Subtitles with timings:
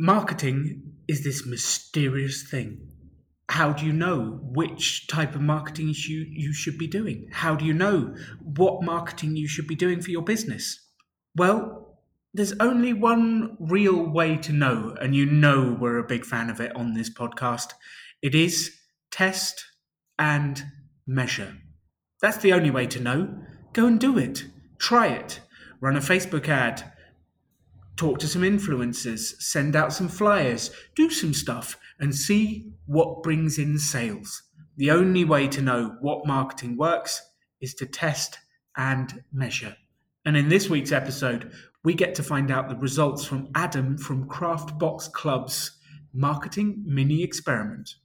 [0.00, 2.88] marketing is this mysterious thing.
[3.50, 7.28] How do you know which type of marketing you, you should be doing?
[7.30, 10.80] How do you know what marketing you should be doing for your business?
[11.36, 11.98] Well,
[12.32, 16.60] there's only one real way to know, and you know we're a big fan of
[16.60, 17.74] it on this podcast.
[18.22, 18.74] It is
[19.10, 19.62] test
[20.18, 20.62] and
[21.06, 21.58] measure.
[22.22, 23.36] That's the only way to know.
[23.74, 24.46] Go and do it.
[24.78, 25.40] Try it.
[25.78, 26.90] Run a Facebook ad.
[28.00, 29.34] Talk to some influencers.
[29.42, 30.70] Send out some flyers.
[30.96, 34.44] Do some stuff and see what brings in sales.
[34.78, 37.20] The only way to know what marketing works
[37.60, 38.38] is to test
[38.74, 39.76] and measure.
[40.24, 41.52] And in this week's episode,
[41.84, 45.72] we get to find out the results from Adam from Craft Box Club's
[46.14, 47.96] marketing mini experiment.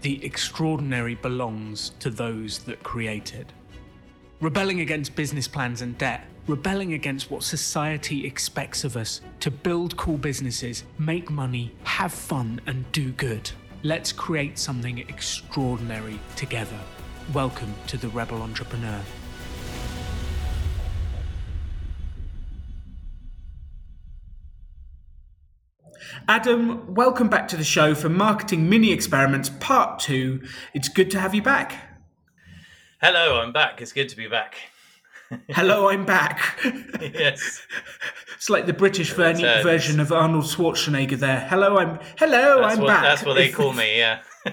[0.00, 3.52] The extraordinary belongs to those that create it.
[4.44, 9.96] Rebelling against business plans and debt, rebelling against what society expects of us to build
[9.96, 13.50] cool businesses, make money, have fun, and do good.
[13.82, 16.78] Let's create something extraordinary together.
[17.32, 19.00] Welcome to the Rebel Entrepreneur.
[26.28, 30.42] Adam, welcome back to the show for Marketing Mini Experiments Part 2.
[30.74, 31.93] It's good to have you back.
[33.04, 33.82] Hello, I'm back.
[33.82, 34.56] It's good to be back.
[35.50, 36.58] Hello, I'm back.
[37.02, 37.60] yes.
[38.36, 41.40] It's like the British ver- version of Arnold Schwarzenegger there.
[41.40, 43.02] Hello, I'm hello, that's I'm what, back.
[43.02, 44.22] That's what they call me, yeah.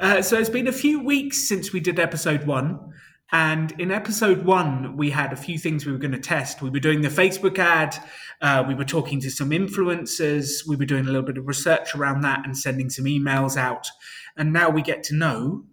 [0.00, 2.92] uh, so it's been a few weeks since we did episode one.
[3.34, 6.62] And in episode one, we had a few things we were going to test.
[6.62, 7.96] We were doing the Facebook ad,
[8.40, 11.96] uh, we were talking to some influencers, we were doing a little bit of research
[11.96, 13.88] around that and sending some emails out.
[14.36, 15.64] And now we get to know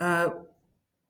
[0.00, 0.30] uh,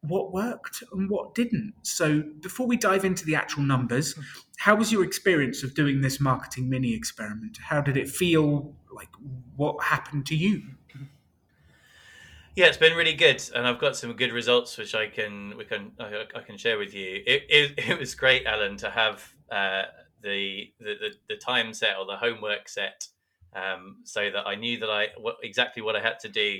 [0.00, 1.74] what worked and what didn't.
[1.82, 4.18] So before we dive into the actual numbers,
[4.58, 7.56] how was your experience of doing this marketing mini experiment?
[7.62, 8.74] How did it feel?
[8.92, 9.10] Like,
[9.54, 10.62] what happened to you?
[12.60, 15.64] Yeah, it's been really good, and I've got some good results which I can we
[15.64, 17.22] can I, I can share with you.
[17.26, 19.84] It, it, it was great, Alan, to have uh,
[20.22, 23.08] the, the, the the time set or the homework set,
[23.56, 26.58] um, so that I knew that I what, exactly what I had to do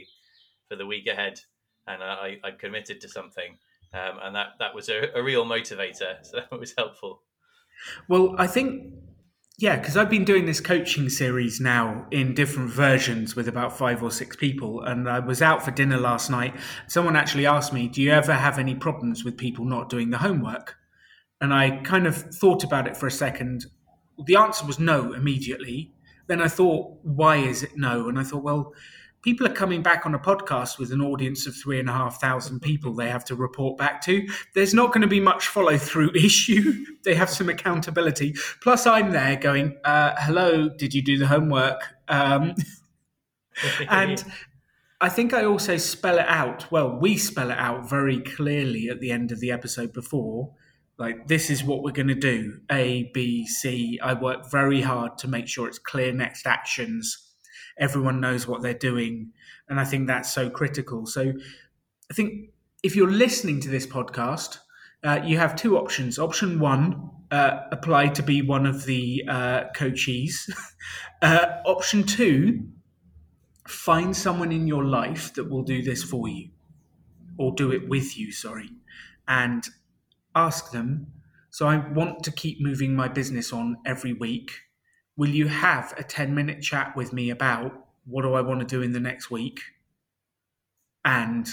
[0.70, 1.38] for the week ahead,
[1.86, 3.58] and I, I committed to something,
[3.92, 6.16] um, and that that was a, a real motivator.
[6.22, 7.20] So that was helpful.
[8.08, 8.94] Well, I think
[9.60, 14.02] yeah, because I've been doing this coaching series now in different versions with about five
[14.02, 14.82] or six people.
[14.82, 16.54] And I was out for dinner last night.
[16.86, 20.16] Someone actually asked me, Do you ever have any problems with people not doing the
[20.16, 20.76] homework?
[21.42, 23.66] And I kind of thought about it for a second.
[24.24, 25.92] The answer was no immediately.
[26.26, 28.08] Then I thought, Why is it no?
[28.08, 28.72] And I thought, Well,
[29.22, 32.20] people are coming back on a podcast with an audience of three and a half
[32.20, 34.26] thousand people they have to report back to.
[34.54, 36.84] There's not going to be much follow through issue.
[37.04, 38.34] they have some accountability.
[38.62, 41.82] Plus, I'm there going, uh, hello, did you do the homework?
[42.08, 42.54] Um,
[43.88, 44.24] and
[45.00, 46.70] I think I also spell it out.
[46.70, 50.54] Well, we spell it out very clearly at the end of the episode before.
[50.98, 53.98] Like, this is what we're going to do A, B, C.
[54.02, 57.29] I work very hard to make sure it's clear next actions
[57.80, 59.32] everyone knows what they're doing.
[59.68, 61.06] And I think that's so critical.
[61.06, 61.32] So
[62.10, 62.50] I think
[62.82, 64.58] if you're listening to this podcast,
[65.02, 66.18] uh, you have two options.
[66.18, 70.50] Option one, uh, apply to be one of the uh, coachees.
[71.22, 72.66] Uh, option two,
[73.68, 76.48] find someone in your life that will do this for you
[77.38, 78.70] or do it with you, sorry,
[79.28, 79.68] and
[80.34, 81.12] ask them.
[81.50, 84.50] So I want to keep moving my business on every week
[85.20, 88.66] will you have a 10 minute chat with me about what do I want to
[88.66, 89.60] do in the next week
[91.04, 91.46] and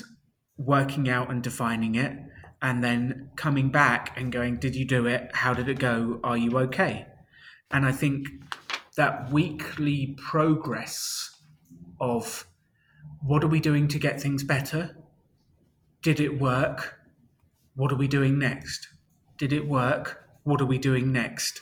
[0.57, 2.13] working out and defining it
[2.61, 5.31] and then coming back and going, Did you do it?
[5.33, 6.21] How did it go?
[6.23, 7.07] Are you okay?
[7.69, 8.29] And I think
[8.95, 11.37] that weekly progress
[11.99, 12.47] of
[13.21, 14.95] what are we doing to get things better?
[16.01, 16.99] Did it work?
[17.75, 18.87] What are we doing next?
[19.37, 20.25] Did it work?
[20.43, 21.59] What are we doing next?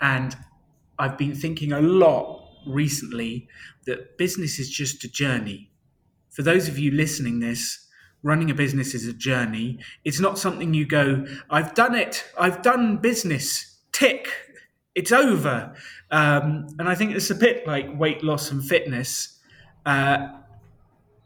[0.00, 0.36] And
[0.98, 3.48] I've been thinking a lot recently
[3.86, 5.70] that business is just a journey.
[6.30, 7.86] For those of you listening this,
[8.22, 9.78] running a business is a journey.
[10.04, 14.28] It's not something you go, I've done it, I've done business, tick,
[14.94, 15.74] it's over.
[16.10, 19.38] Um, and I think it's a bit like weight loss and fitness.
[19.86, 20.28] Uh,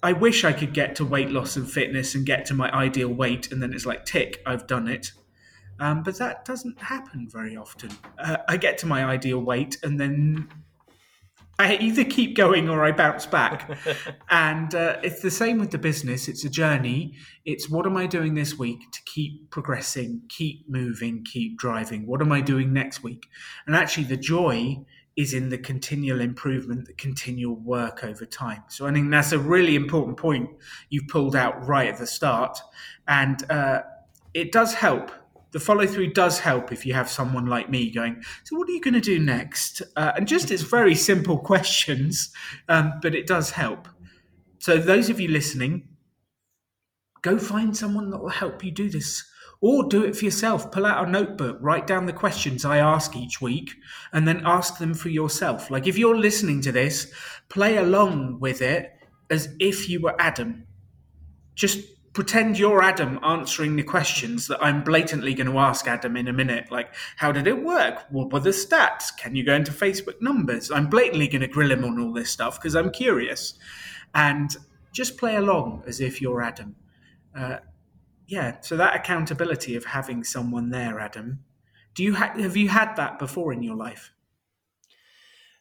[0.02, 3.08] I wish I could get to weight loss and fitness and get to my ideal
[3.08, 5.12] weight, and then it's like, tick, I've done it.
[5.80, 7.90] Um, but that doesn't happen very often.
[8.18, 10.48] Uh, I get to my ideal weight and then
[11.58, 13.78] I either keep going or I bounce back.
[14.30, 16.28] and uh, it's the same with the business.
[16.28, 17.14] It's a journey.
[17.44, 22.06] It's what am I doing this week to keep progressing, keep moving, keep driving?
[22.06, 23.28] What am I doing next week?
[23.66, 24.84] And actually, the joy
[25.14, 28.62] is in the continual improvement, the continual work over time.
[28.68, 30.48] So I think that's a really important point
[30.88, 32.58] you've pulled out right at the start.
[33.06, 33.82] And uh,
[34.32, 35.10] it does help
[35.52, 38.72] the follow through does help if you have someone like me going, So, what are
[38.72, 39.82] you going to do next?
[39.96, 42.32] Uh, and just it's very simple questions,
[42.68, 43.88] um, but it does help.
[44.58, 45.88] So, those of you listening,
[47.20, 49.24] go find someone that will help you do this.
[49.64, 50.72] Or do it for yourself.
[50.72, 53.70] Pull out a notebook, write down the questions I ask each week,
[54.12, 55.70] and then ask them for yourself.
[55.70, 57.12] Like if you're listening to this,
[57.48, 58.90] play along with it
[59.30, 60.66] as if you were Adam.
[61.54, 61.78] Just
[62.12, 66.32] pretend you're Adam answering the questions that I'm blatantly going to ask Adam in a
[66.32, 66.70] minute.
[66.70, 68.04] Like, how did it work?
[68.10, 69.16] What were the stats?
[69.16, 70.70] Can you go into Facebook numbers?
[70.70, 73.54] I'm blatantly going to grill him on all this stuff because I'm curious.
[74.14, 74.54] And
[74.92, 76.76] just play along as if you're Adam.
[77.34, 77.58] Uh,
[78.26, 81.40] yeah, so that accountability of having someone there, Adam.
[81.94, 84.12] Do you ha- have you had that before in your life?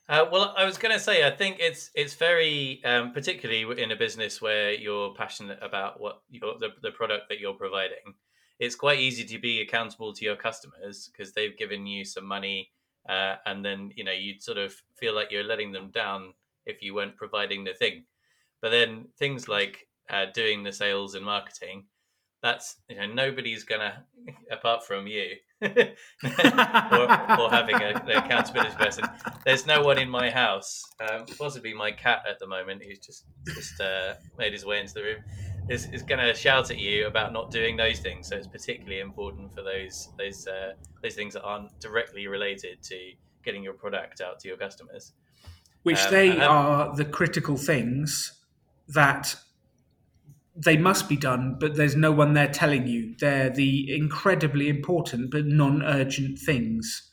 [0.10, 3.92] Uh, well, I was going to say, I think it's it's very um, particularly in
[3.92, 8.16] a business where you're passionate about what your the, the product that you're providing.
[8.60, 12.72] It's quite easy to be accountable to your customers because they've given you some money,
[13.08, 16.34] uh, and then you know you sort of feel like you're letting them down
[16.66, 18.04] if you weren't providing the thing.
[18.62, 21.86] But then things like uh, doing the sales and marketing,
[22.42, 24.04] that's you know nobody's gonna
[24.52, 25.70] apart from you or,
[27.40, 29.06] or, having a, an accountability person.
[29.46, 33.26] There's no one in my house, um, possibly my cat at the moment, who's just
[33.46, 35.24] just uh, made his way into the room,
[35.70, 38.28] is, is going to shout at you about not doing those things.
[38.28, 40.74] So it's particularly important for those those uh,
[41.04, 43.12] those things that aren't directly related to
[43.44, 45.14] getting your product out to your customers.
[45.84, 48.34] Which um, they are the critical things
[48.90, 49.36] that
[50.56, 53.16] they must be done, but there's no one there telling you.
[53.20, 57.10] They're the incredibly important but non urgent things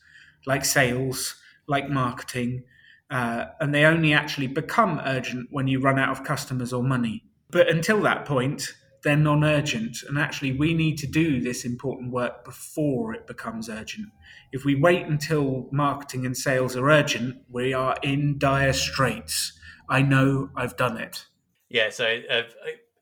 [0.46, 1.36] like sales,
[1.66, 2.64] like marketing,
[3.10, 7.24] uh, and they only actually become urgent when you run out of customers or money.
[7.50, 12.12] But until that point, they're non urgent, and actually, we need to do this important
[12.12, 14.08] work before it becomes urgent.
[14.52, 19.52] If we wait until marketing and sales are urgent, we are in dire straits.
[19.88, 21.26] I know I've done it.
[21.70, 22.42] Yeah, so uh,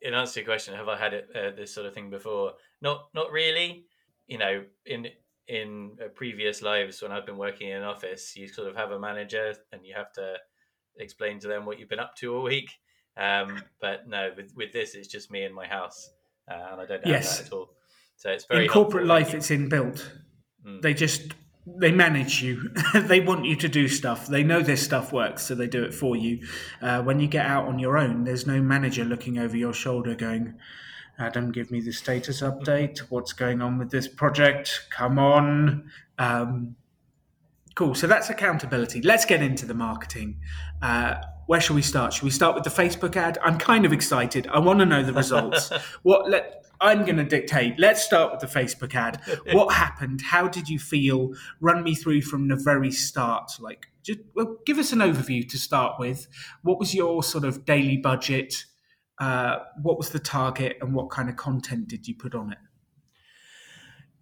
[0.02, 2.52] in answer to your question, have I had it, uh, this sort of thing before?
[2.81, 3.87] Not, not really.
[4.26, 5.06] You know, in
[5.48, 8.90] in uh, previous lives when I've been working in an office, you sort of have
[8.90, 10.34] a manager and you have to
[10.96, 12.70] explain to them what you've been up to all week.
[13.16, 16.10] Um, but no, with with this, it's just me in my house,
[16.50, 17.38] uh, and I don't have yes.
[17.38, 17.70] that at all.
[18.16, 19.32] So it's very in corporate life.
[19.34, 20.04] It's inbuilt.
[20.66, 20.82] Mm.
[20.82, 21.32] They just
[21.66, 22.70] they manage you.
[22.94, 24.26] they want you to do stuff.
[24.26, 26.46] They know this stuff works, so they do it for you.
[26.80, 30.14] Uh, when you get out on your own, there's no manager looking over your shoulder
[30.14, 30.54] going,
[31.18, 32.98] Adam, give me the status update.
[33.10, 34.86] What's going on with this project?
[34.90, 35.90] Come on.
[36.18, 36.76] Um,
[37.74, 37.94] cool.
[37.94, 39.02] So that's accountability.
[39.02, 40.38] Let's get into the marketing.
[40.80, 41.16] Uh,
[41.46, 42.12] where shall we start?
[42.12, 43.38] Should we start with the Facebook ad?
[43.42, 44.46] I'm kind of excited.
[44.48, 45.70] I want to know the results.
[46.02, 46.28] what?
[46.28, 47.78] Let I'm going to dictate.
[47.78, 49.20] Let's start with the Facebook ad.
[49.52, 50.23] what happened?
[50.23, 51.32] How did you feel?
[51.61, 53.52] Run me through from the very start.
[53.61, 56.26] Like, just well, give us an overview to start with.
[56.62, 58.64] What was your sort of daily budget?
[59.19, 62.58] Uh, what was the target, and what kind of content did you put on it?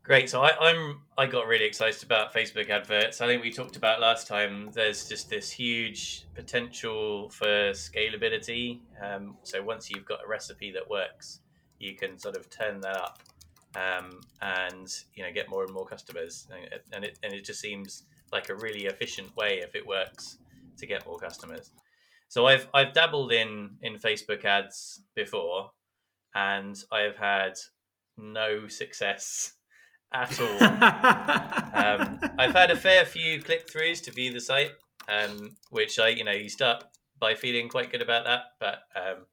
[0.05, 0.29] Great.
[0.29, 3.23] So I, am I got really excited about Facebook adverts.
[3.23, 4.71] I think we talked about last time.
[4.75, 8.81] There's just this huge potential for scalability.
[9.03, 11.41] Um, so once you've got a recipe that works,
[11.79, 13.19] you can sort of turn that up
[13.77, 16.47] um, and you know get more and more customers.
[16.93, 20.39] And it, and it just seems like a really efficient way if it works
[20.79, 21.71] to get more customers.
[22.29, 25.71] So i've i've dabbled in in facebook ads before
[26.35, 27.55] and i've had
[28.17, 29.53] no success
[30.13, 30.63] at all.
[30.63, 34.73] Um, i've had a fair few click throughs to view the site
[35.09, 36.85] um, which i you know you start
[37.21, 39.27] by feeling quite good about that but um,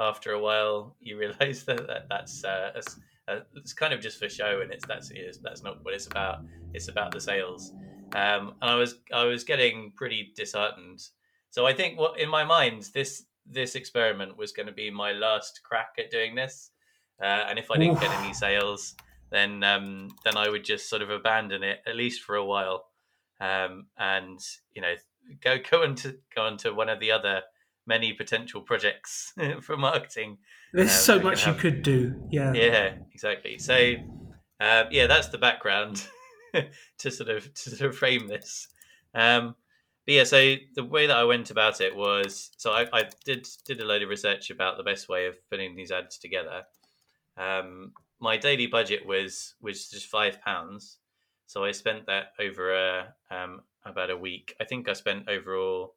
[0.00, 2.80] after a while you realize that, that that's uh,
[3.28, 6.06] uh, it's kind of just for show and it's that's it's, that's not what it's
[6.06, 6.40] about.
[6.74, 7.72] It's about the sales.
[8.12, 11.00] Um, and i was i was getting pretty disheartened.
[11.50, 15.12] So i think what in my mind this this experiment was going to be my
[15.12, 16.70] last crack at doing this.
[17.22, 18.00] Uh, and if i didn't Oof.
[18.00, 18.94] get any sales
[19.30, 22.86] then um, then i would just sort of abandon it at least for a while.
[23.40, 24.40] Um, and
[24.74, 24.94] you know
[25.40, 27.42] go go into go into one of the other
[27.86, 29.32] many potential projects
[29.62, 30.38] for marketing.
[30.72, 32.14] There's um, so much you could do.
[32.30, 32.52] Yeah.
[32.52, 33.58] Yeah, exactly.
[33.58, 33.94] So,
[34.60, 36.06] uh, yeah, that's the background
[36.98, 38.68] to sort of to sort of frame this.
[39.14, 39.54] Um,
[40.06, 43.46] but yeah, so the way that I went about it was so I, I did
[43.64, 46.64] did a load of research about the best way of putting these ads together.
[47.36, 50.98] Um, my daily budget was was just five pounds,
[51.46, 54.54] so I spent that over a um, about a week.
[54.60, 55.94] I think I spent overall.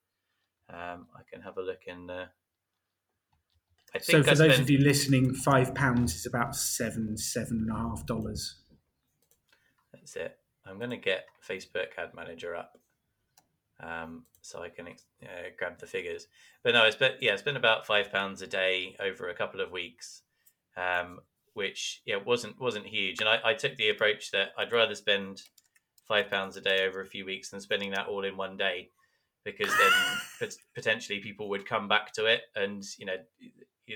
[0.69, 2.29] Um, I can have a look in there.
[3.95, 7.71] I think so for those of you listening, five pounds is about seven seven and
[7.71, 8.55] a half dollars.
[9.91, 10.37] That's it.
[10.65, 12.77] I'm going to get Facebook Ad Manager up
[13.79, 16.27] um, so I can uh, grab the figures.
[16.63, 19.61] But no, it's been yeah, it's been about five pounds a day over a couple
[19.61, 20.21] of weeks,
[20.77, 21.19] um,
[21.53, 23.19] which yeah wasn't wasn't huge.
[23.19, 25.41] And I, I took the approach that I'd rather spend
[26.07, 28.89] five pounds a day over a few weeks than spending that all in one day,
[29.43, 29.71] because
[30.39, 33.17] then potentially people would come back to it, and you know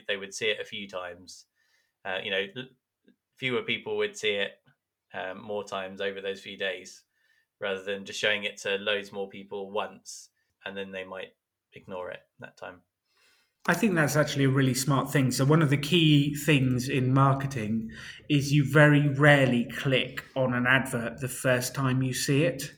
[0.08, 1.46] they would see it a few times.
[2.06, 2.46] Uh, you know,
[3.38, 4.54] fewer people would see it
[5.14, 7.04] um, more times over those few days
[7.60, 10.30] rather than just showing it to loads more people once
[10.66, 11.34] and then they might
[11.74, 12.82] ignore it that time.
[13.70, 15.32] I think that's actually a really smart thing.
[15.32, 17.92] So, one of the key things in marketing
[18.30, 22.72] is you very rarely click on an advert the first time you see it.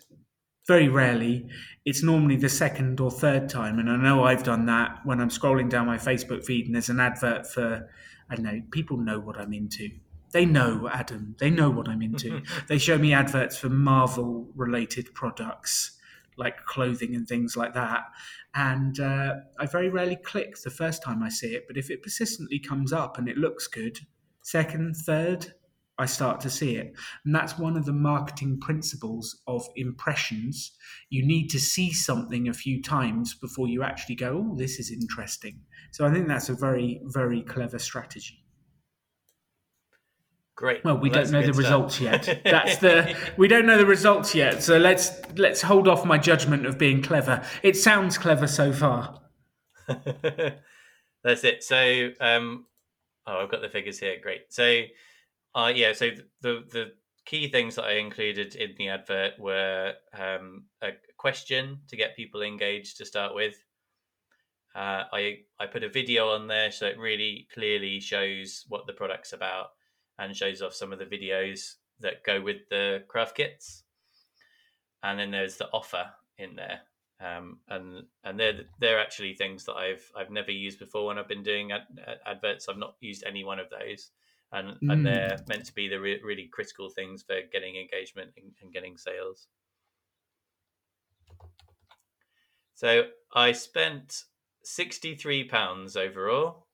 [0.69, 1.47] Very rarely.
[1.83, 3.79] It's normally the second or third time.
[3.79, 6.89] And I know I've done that when I'm scrolling down my Facebook feed and there's
[6.89, 7.89] an advert for,
[8.29, 9.89] I don't know, people know what I'm into
[10.31, 11.35] they know Adam.
[11.39, 12.41] They know what I'm into.
[12.67, 15.97] they show me adverts for Marvel related products
[16.37, 18.03] like clothing and things like that.
[18.55, 22.01] And uh, I very rarely click the first time I see it, but if it
[22.01, 23.99] persistently comes up and it looks good,
[24.41, 25.53] second, third,
[25.99, 26.93] I start to see it.
[27.25, 30.71] And that's one of the marketing principles of impressions.
[31.09, 34.91] You need to see something a few times before you actually go, oh, this is
[34.91, 35.59] interesting.
[35.91, 38.45] So I think that's a very, very clever strategy.
[40.55, 40.83] Great.
[40.83, 42.41] Well, we well, don't know the results yet.
[42.43, 44.61] That's the we don't know the results yet.
[44.61, 47.45] So let's let's hold off my judgment of being clever.
[47.63, 49.21] It sounds clever so far.
[49.87, 51.63] That's it.
[51.63, 52.65] So um
[53.25, 54.17] oh, I've got the figures here.
[54.21, 54.41] Great.
[54.49, 54.83] So
[55.55, 56.93] uh yeah, so the the
[57.25, 62.41] key things that I included in the advert were um a question to get people
[62.41, 63.55] engaged to start with.
[64.75, 68.93] Uh, I I put a video on there so it really clearly shows what the
[68.93, 69.67] product's about
[70.19, 73.83] and shows off some of the videos that go with the craft kits.
[75.03, 76.81] And then there's the offer in there,
[77.21, 81.27] um, and and they're they're actually things that I've I've never used before when I've
[81.27, 81.83] been doing ad,
[82.25, 82.67] adverts.
[82.67, 84.11] I've not used any one of those,
[84.51, 84.91] and mm.
[84.91, 88.73] and they're meant to be the re- really critical things for getting engagement and, and
[88.73, 89.47] getting sales.
[92.75, 93.03] So
[93.33, 94.23] I spent
[94.63, 96.67] sixty three pounds overall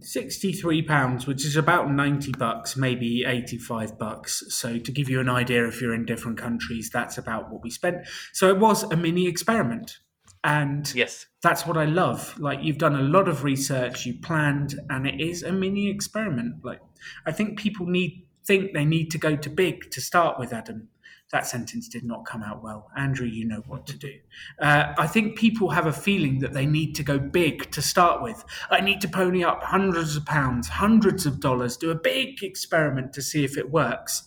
[0.00, 5.28] 63 pounds which is about 90 bucks maybe 85 bucks so to give you an
[5.28, 8.96] idea if you're in different countries that's about what we spent so it was a
[8.96, 9.98] mini experiment
[10.44, 14.78] and yes that's what i love like you've done a lot of research you planned
[14.90, 16.80] and it is a mini experiment like
[17.26, 20.88] i think people need think they need to go to big to start with adam
[21.30, 22.90] that sentence did not come out well.
[22.96, 24.14] Andrew, you know what to do.
[24.60, 28.22] Uh, I think people have a feeling that they need to go big to start
[28.22, 28.42] with.
[28.70, 33.12] I need to pony up hundreds of pounds, hundreds of dollars, do a big experiment
[33.12, 34.22] to see if it works.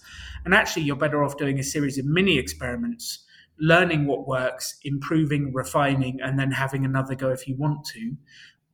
[0.45, 3.25] And actually, you're better off doing a series of mini experiments,
[3.59, 8.15] learning what works, improving, refining, and then having another go if you want to.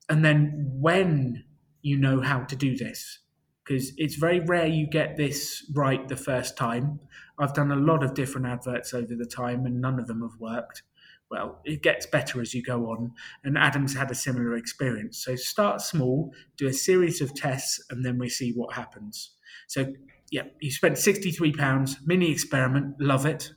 [0.10, 1.44] And then when
[1.82, 3.20] you know how to do this,
[3.68, 7.00] because it's very rare you get this right the first time.
[7.38, 10.40] I've done a lot of different adverts over the time and none of them have
[10.40, 10.84] worked.
[11.30, 13.12] Well, it gets better as you go on,
[13.44, 15.18] and Adam's had a similar experience.
[15.18, 19.32] So start small, do a series of tests, and then we see what happens.
[19.68, 19.94] So,
[20.32, 23.52] yeah, you spent £63, mini experiment, love it.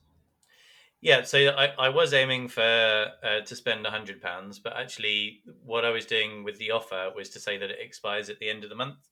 [1.03, 5.85] Yeah, so I, I was aiming for uh, to spend hundred pounds, but actually, what
[5.85, 8.65] I was doing with the offer was to say that it expires at the end
[8.65, 9.09] of the month.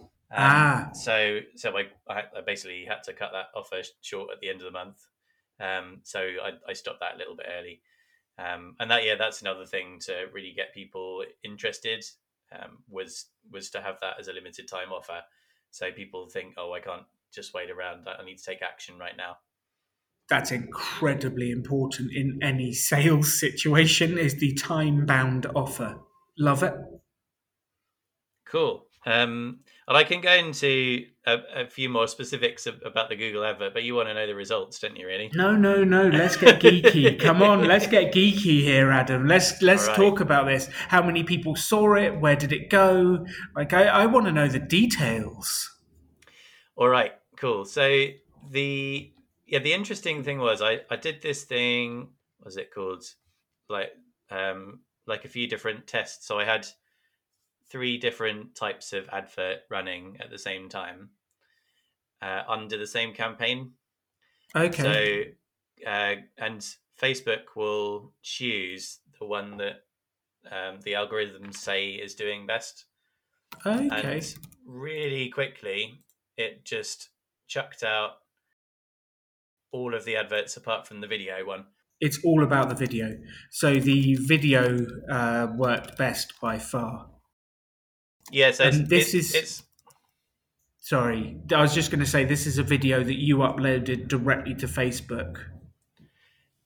[0.00, 0.90] Um, ah.
[0.94, 4.66] So so I, I basically had to cut that offer short at the end of
[4.66, 5.04] the month.
[5.58, 7.80] Um, so I, I stopped that a little bit early.
[8.38, 12.04] Um, and that yeah, that's another thing to really get people interested.
[12.52, 15.22] Um, was was to have that as a limited time offer,
[15.70, 18.06] so people think, oh, I can't just wait around.
[18.06, 19.38] I need to take action right now.
[20.28, 24.18] That's incredibly important in any sales situation.
[24.18, 25.98] Is the time bound offer?
[26.38, 26.74] Love it.
[28.46, 28.86] Cool.
[29.04, 33.44] Um, and I can go into a, a, few more specifics of, about the Google
[33.44, 35.06] advert, but you want to know the results, don't you?
[35.06, 35.28] Really?
[35.34, 36.06] No, no, no.
[36.06, 37.18] Let's get geeky.
[37.20, 39.26] Come on, let's get geeky here, Adam.
[39.26, 39.96] Let's let's right.
[39.96, 40.68] talk about this.
[40.88, 42.20] How many people saw it?
[42.20, 43.26] Where did it go?
[43.56, 45.68] Like, I, I want to know the details.
[46.76, 47.64] All right, cool.
[47.64, 48.06] So
[48.50, 49.12] the
[49.52, 52.08] yeah, the interesting thing was I I did this thing.
[52.38, 53.04] What was it called?
[53.72, 53.90] like
[54.30, 56.26] um, like a few different tests.
[56.28, 56.66] So I had
[57.70, 61.10] three different types of advert running at the same time
[62.20, 63.72] uh, under the same campaign.
[64.54, 65.34] Okay.
[65.82, 66.66] So, uh, and
[67.00, 69.82] Facebook will choose the one that
[70.50, 72.84] um, the algorithms say is doing best.
[73.66, 73.88] Okay.
[73.90, 74.34] And
[74.66, 76.00] really quickly,
[76.36, 77.10] it just
[77.48, 78.12] chucked out
[79.72, 81.66] all of the adverts apart from the video one.
[82.00, 83.16] It's all about the video.
[83.50, 87.08] So the video uh, worked best by far.
[88.30, 89.62] Yeah, so it's, And this it's, is- it's
[90.84, 94.52] Sorry, I was just going to say this is a video that you uploaded directly
[94.56, 95.38] to Facebook.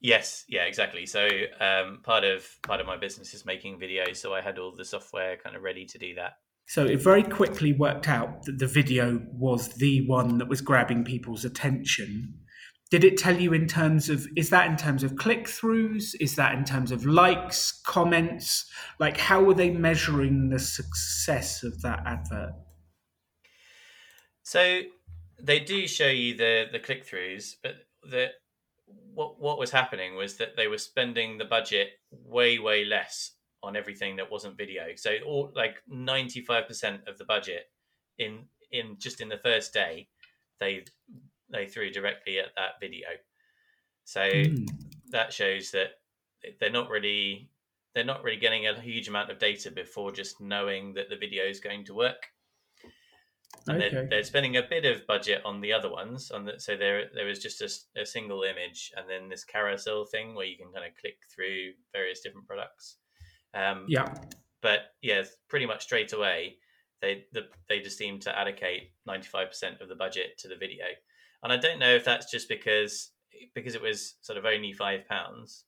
[0.00, 1.04] Yes, yeah, exactly.
[1.04, 1.28] So
[1.60, 4.86] um, part of part of my business is making videos, so I had all the
[4.86, 6.38] software kind of ready to do that.
[6.66, 11.04] So it very quickly worked out that the video was the one that was grabbing
[11.04, 12.40] people's attention.
[12.90, 16.14] Did it tell you in terms of, is that in terms of click throughs?
[16.20, 18.70] Is that in terms of likes, comments?
[19.00, 22.52] Like, how were they measuring the success of that advert?
[24.44, 24.82] So
[25.42, 27.74] they do show you the the click throughs, but
[28.08, 28.28] the
[29.12, 33.32] what what was happening was that they were spending the budget way way less
[33.64, 34.94] on everything that wasn't video.
[34.94, 37.64] So all like ninety five percent of the budget
[38.18, 40.08] in in just in the first day,
[40.60, 40.84] they
[41.50, 43.08] they threw directly at that video.
[44.04, 44.66] So Mm.
[45.10, 46.00] that shows that
[46.60, 47.50] they're not really
[47.94, 51.44] they're not really getting a huge amount of data before just knowing that the video
[51.44, 52.28] is going to work
[53.68, 53.90] and Okay.
[53.90, 57.10] they're, they're spending a bit of budget on the other ones on the, so there
[57.14, 57.62] there was just
[57.96, 61.72] a single image and then this carousel thing where you can kind of click through
[61.92, 62.98] various different products
[63.54, 64.12] um, Yeah.
[64.60, 66.56] but yeah pretty much straight away
[67.00, 70.84] they the, they just seem to allocate 95% of the budget to the video
[71.42, 73.10] and i don't know if that's just because
[73.54, 75.64] because it was sort of only five pounds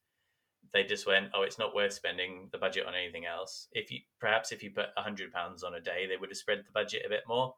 [0.72, 3.68] they just went oh it's not worth spending the budget on anything else.
[3.72, 6.36] If you perhaps if you put a 100 pounds on a day they would have
[6.36, 7.54] spread the budget a bit more.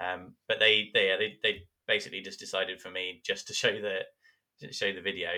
[0.00, 4.72] Um, but they they, they they basically just decided for me just to show the
[4.72, 5.30] show the video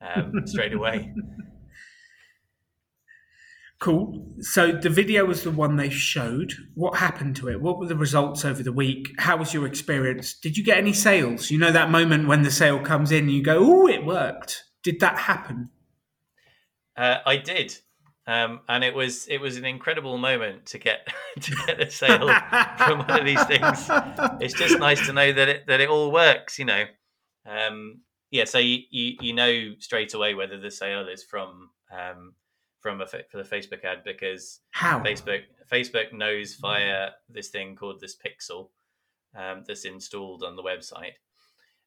[0.00, 1.12] um, straight away
[3.82, 4.24] Cool.
[4.38, 6.52] So the video was the one they showed.
[6.76, 7.60] What happened to it?
[7.60, 9.08] What were the results over the week?
[9.18, 10.34] How was your experience?
[10.34, 11.50] Did you get any sales?
[11.50, 15.00] You know that moment when the sale comes in, you go, "Oh, it worked." Did
[15.00, 15.70] that happen?
[16.96, 17.76] Uh, I did,
[18.28, 21.08] um, and it was it was an incredible moment to get
[21.40, 22.32] to get a sale
[22.76, 23.88] from one of these things.
[24.40, 26.84] It's just nice to know that it that it all works, you know.
[27.44, 32.34] Um, yeah, so you, you you know straight away whether the sale is from um,
[32.82, 35.00] from a for the Facebook ad because How?
[35.00, 35.42] Facebook
[35.72, 38.68] Facebook knows via this thing called this pixel
[39.36, 41.14] um, that's installed on the website,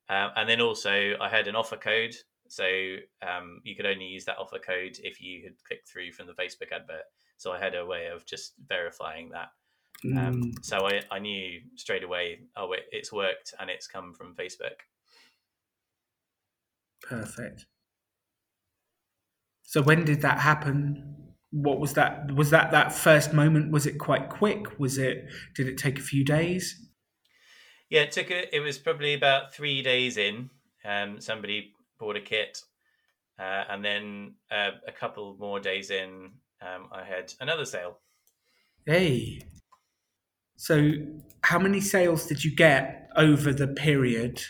[0.09, 2.15] um, and then also I had an offer code,
[2.47, 2.65] so
[3.21, 6.33] um, you could only use that offer code if you had clicked through from the
[6.33, 7.03] Facebook advert.
[7.37, 9.49] So I had a way of just verifying that.
[10.05, 14.13] Um, Mm, so I, I knew straight away, oh, it, it's worked and it's come
[14.13, 14.79] from Facebook.
[17.01, 17.65] perfect.
[19.65, 21.13] So when did that happen?
[21.51, 22.31] What was that?
[22.33, 23.71] Was that that first moment?
[23.71, 24.79] Was it quite quick?
[24.79, 25.25] Was it?
[25.55, 26.81] Did it take a few days?
[27.89, 30.49] Yeah, it took a, it was probably about three days in.
[30.83, 32.59] Um, somebody bought a kit,
[33.39, 37.99] uh, and then uh, a couple more days in, um, I had another sale.
[38.85, 39.41] Hey.
[40.57, 40.91] So,
[41.43, 44.41] how many sales did you get over the period?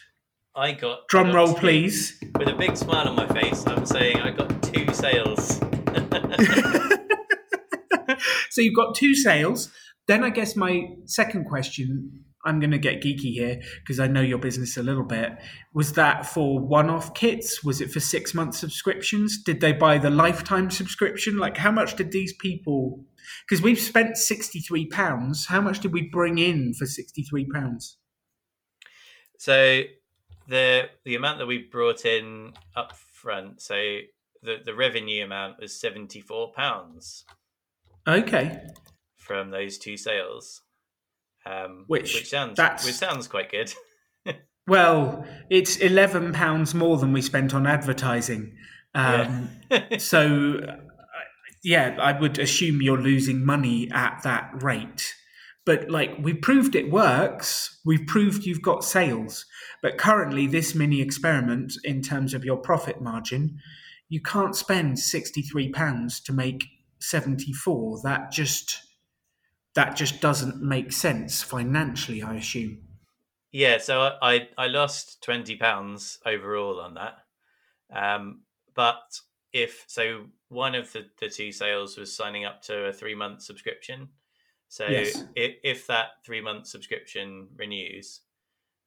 [0.55, 2.19] I got I Drum got roll, two- please.
[2.37, 4.54] With a big smile on my face, I'm saying I got
[4.95, 5.59] sales.
[8.49, 9.71] so you've got two sales.
[10.07, 14.21] Then I guess my second question, I'm going to get geeky here because I know
[14.21, 15.31] your business a little bit.
[15.73, 17.63] Was that for one-off kits?
[17.63, 19.41] Was it for six-month subscriptions?
[19.43, 21.37] Did they buy the lifetime subscription?
[21.37, 23.03] Like, how much did these people?
[23.47, 25.47] Because we've spent sixty-three pounds.
[25.47, 27.97] How much did we bring in for sixty-three pounds?
[29.39, 29.81] So
[30.47, 33.97] the the amount that we brought in up front, so
[34.45, 37.25] the, the revenue amount was seventy four pounds
[38.07, 38.59] Okay,
[39.17, 40.61] from those two sales.
[41.45, 43.73] Um, Which- sounds that's- which sounds quite good.
[44.67, 48.55] well, it's eleven pounds more than we spent on advertising.
[48.93, 49.85] Um, Yeah.
[49.99, 50.59] So,
[51.63, 55.13] yeah, I would assume you're losing money at that rate.
[55.65, 59.45] But like we proved it works, we've proved you've got sales.
[59.81, 63.57] But currently, this mini experiment, in terms of your profit margin,
[64.09, 66.65] you can't spend sixty-three pounds to make
[66.99, 68.01] seventy-four.
[68.03, 68.81] That just
[69.75, 72.21] that just doesn't make sense financially.
[72.23, 72.79] I assume.
[73.51, 77.17] Yeah, so I I, lost twenty pounds overall on that,
[77.93, 78.41] um,
[78.73, 79.21] but
[79.53, 83.41] if so, one of the, the two sales was signing up to a three month
[83.41, 84.09] subscription.
[84.67, 85.23] So Yes.
[85.35, 88.21] if, if that three month subscription renews,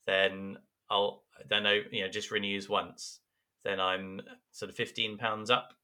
[0.07, 0.59] then
[0.91, 3.21] I'll then I you know just renews once,
[3.69, 5.75] then I'm sort of fifteen pounds up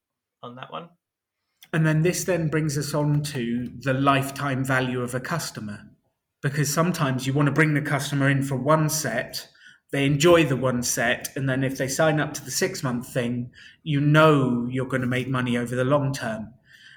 [0.43, 0.89] on that one.
[1.73, 5.91] And then this then brings us on to the lifetime value of a customer.
[6.43, 9.49] Because sometimes you want to bring the customer in for one set,
[9.91, 13.13] they enjoy the one set, and then if they sign up to the six month
[13.13, 13.51] thing,
[13.83, 16.53] you know you're going to make money over the long term.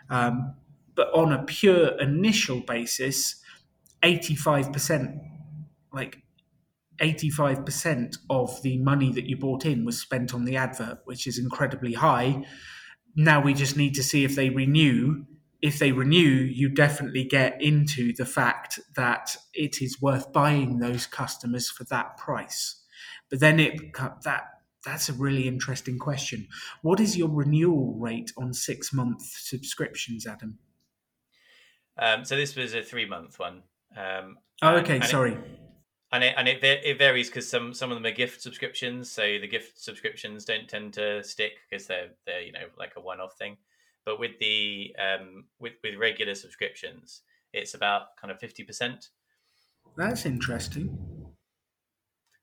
[0.10, 0.56] Um,
[0.96, 3.36] but on a pure initial basis,
[4.04, 5.20] 85%,
[5.94, 6.24] like
[7.00, 11.38] 85% of the money that you bought in was spent on the advert, which is
[11.38, 12.46] incredibly high.
[13.16, 15.26] Now we just need to see if they renew.
[15.62, 21.08] If they renew, you definitely get into the fact that it is worth buying those
[21.08, 22.84] customers for that price.
[23.30, 24.44] But then it that
[24.86, 26.48] that's a really interesting question.
[26.82, 30.60] What is your renewal rate on six month subscriptions, Adam?
[31.98, 33.64] Um, so this was a three month one.
[33.96, 35.38] Um, Oh, okay, and it- sorry.
[36.12, 39.12] And it and it, it varies because some some of them are gift subscriptions.
[39.12, 43.02] So the gift subscriptions don't tend to stick because they're they're you know like a
[43.02, 43.58] one off thing.
[44.06, 47.22] But with the um, with with regular subscriptions,
[47.54, 49.10] it's about kind of fifty percent.
[49.98, 50.98] That's interesting.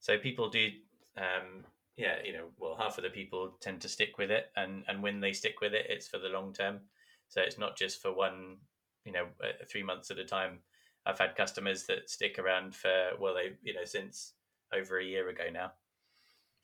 [0.00, 0.68] So people do,
[1.16, 1.64] um,
[1.96, 5.02] yeah, you know, well, half of the people tend to stick with it, and and
[5.02, 6.80] when they stick with it, it's for the long term.
[7.28, 8.58] So it's not just for one,
[9.06, 10.58] you know, uh, three months at a time.
[11.06, 14.32] I've had customers that stick around for well, they you know since
[14.74, 15.72] over a year ago now.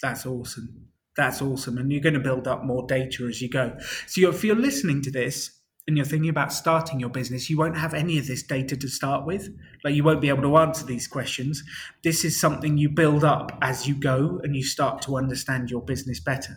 [0.02, 0.88] That's awesome.
[1.16, 1.76] That's awesome.
[1.78, 3.76] And you're going to build up more data as you go.
[4.06, 5.50] So if you're listening to this
[5.86, 8.88] and you're thinking about starting your business, you won't have any of this data to
[8.88, 9.48] start with.
[9.84, 11.62] Like you won't be able to answer these questions.
[12.02, 15.82] This is something you build up as you go and you start to understand your
[15.82, 16.56] business better.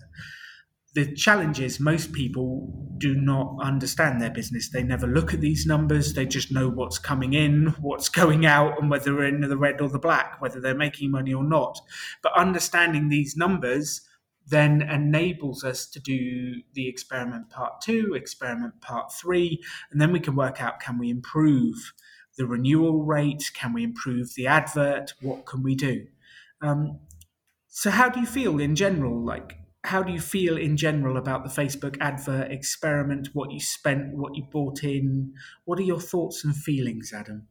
[0.94, 4.70] The challenge is most people do not understand their business.
[4.70, 6.14] They never look at these numbers.
[6.14, 9.82] They just know what's coming in, what's going out, and whether they're in the red
[9.82, 11.80] or the black, whether they're making money or not.
[12.22, 14.02] But understanding these numbers
[14.48, 20.20] then enables us to do the experiment part two, experiment part three, and then we
[20.20, 21.94] can work out can we improve
[22.38, 23.52] the renewal rate?
[23.54, 25.14] Can we improve the advert?
[25.22, 26.08] What can we do?
[26.62, 27.00] Um,
[27.68, 29.24] so, how do you feel in general?
[29.24, 33.30] Like, how do you feel in general about the Facebook advert experiment?
[33.34, 35.34] What you spent, what you bought in?
[35.66, 37.48] What are your thoughts and feelings, Adam?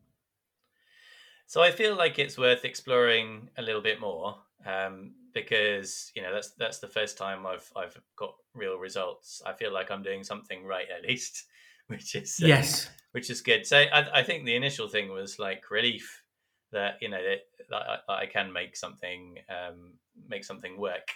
[1.46, 6.32] So I feel like it's worth exploring a little bit more um, because you know
[6.32, 9.42] that's that's the first time I've I've got real results.
[9.44, 11.44] I feel like I'm doing something right at least,
[11.88, 12.88] which is uh, Yes.
[13.10, 13.66] which is good.
[13.66, 16.22] So I, I think the initial thing was like relief
[16.70, 21.08] that you know that, that I, that I can make something um, make something work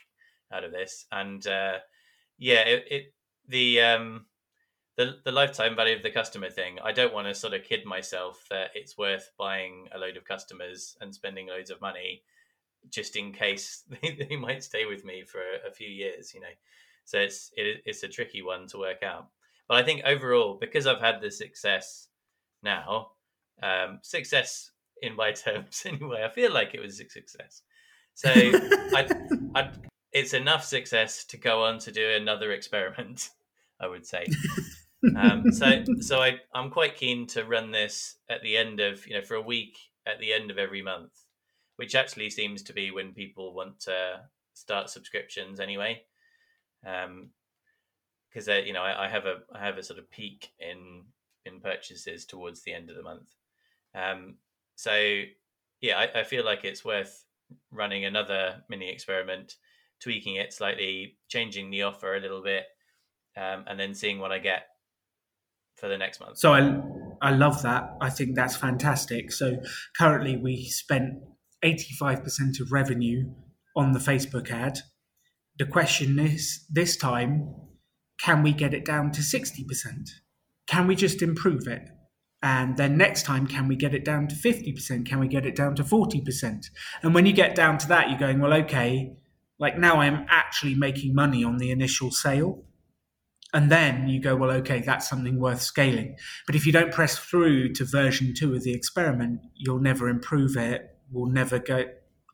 [0.52, 1.78] out of this, and uh,
[2.38, 3.14] yeah, it, it
[3.48, 4.26] the um,
[4.96, 6.78] the the lifetime value of the customer thing.
[6.82, 10.24] I don't want to sort of kid myself that it's worth buying a load of
[10.24, 12.22] customers and spending loads of money
[12.90, 16.34] just in case they, they might stay with me for a, few years.
[16.34, 16.54] You know,
[17.04, 19.28] so it's it, it's a tricky one to work out.
[19.68, 22.08] But I think overall, because I've had the success
[22.62, 23.12] now,
[23.62, 24.70] um, success
[25.02, 27.62] in my terms anyway, I feel like it was a success.
[28.14, 29.08] So I,
[29.54, 29.70] I,
[30.16, 33.28] it's enough success to go on to do another experiment,
[33.80, 34.26] I would say.
[35.14, 39.14] Um, so so I, I'm quite keen to run this at the end of, you
[39.14, 41.12] know, for a week at the end of every month,
[41.76, 44.22] which actually seems to be when people want to
[44.54, 46.02] start subscriptions anyway.
[46.84, 47.28] Um,
[48.28, 51.04] because you know I, I have a I have a sort of peak in
[51.44, 53.28] in purchases towards the end of the month.
[53.94, 54.36] Um,
[54.74, 55.22] so
[55.80, 57.24] yeah, I, I feel like it's worth
[57.70, 59.56] running another mini experiment,
[60.02, 62.64] tweaking it slightly, changing the offer a little bit,
[63.36, 64.66] um, and then seeing what I get
[65.76, 66.38] for the next month.
[66.38, 66.80] So I,
[67.20, 67.96] I love that.
[68.00, 69.30] I think that's fantastic.
[69.30, 69.58] So
[69.98, 71.14] currently we spent
[71.64, 73.30] 85% of revenue
[73.76, 74.78] on the Facebook ad.
[75.58, 77.54] The question is this time,
[78.20, 79.64] can we get it down to 60%?
[80.66, 81.82] Can we just improve it?
[82.42, 85.06] And then next time, can we get it down to 50%?
[85.06, 86.66] Can we get it down to 40%?
[87.02, 89.16] And when you get down to that, you're going, well, okay,
[89.58, 92.62] like now I'm actually making money on the initial sale.
[93.54, 96.16] And then you go, well, okay, that's something worth scaling.
[96.46, 100.56] But if you don't press through to version two of the experiment, you'll never improve
[100.56, 100.82] it.
[101.10, 101.84] We'll never go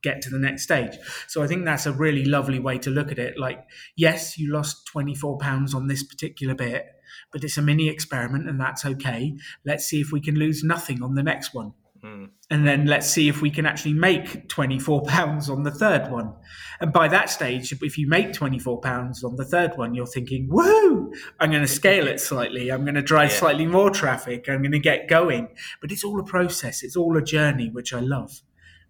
[0.03, 0.97] get to the next stage.
[1.29, 3.39] So I think that's a really lovely way to look at it.
[3.39, 3.65] Like,
[3.97, 6.87] yes, you lost 24 pounds on this particular bit,
[7.33, 9.37] but it's a mini experiment and that's okay.
[9.65, 11.75] Let's see if we can lose nothing on the next one.
[12.05, 12.31] Mm.
[12.51, 16.35] And then let's see if we can actually make £24 on the third one.
[16.81, 21.13] And by that stage, if you make £24 on the third one, you're thinking, woo,
[21.39, 22.71] I'm going to scale it slightly.
[22.71, 23.37] I'm going to drive Yeah.
[23.37, 24.49] slightly more traffic.
[24.49, 25.49] I'm going to get going.
[25.81, 28.41] But it's all a process, it's all a journey, which I love.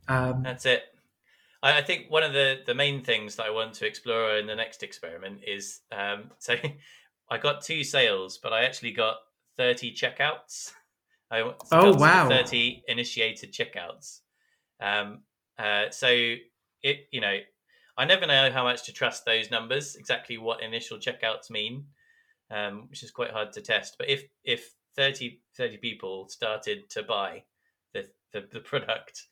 [0.08, 0.82] Um, That's it.
[1.62, 4.46] I, I think one of the, the main things that I want to explore in
[4.46, 6.56] the next experiment is um, so
[7.30, 9.16] I got two sales, but I actually got
[9.58, 10.72] 30 checkouts.
[11.32, 12.28] I Oh, wow.
[12.28, 14.20] 30 initiated checkouts.
[14.80, 15.22] Um,
[15.58, 16.08] uh, so
[16.82, 17.38] it, you know,
[17.96, 21.86] I never know how much to trust those numbers, exactly what initial checkouts mean,
[22.50, 23.96] um, which is quite hard to test.
[23.98, 27.44] But if, if 30, 30 people started to buy
[27.94, 29.26] the, the, the product,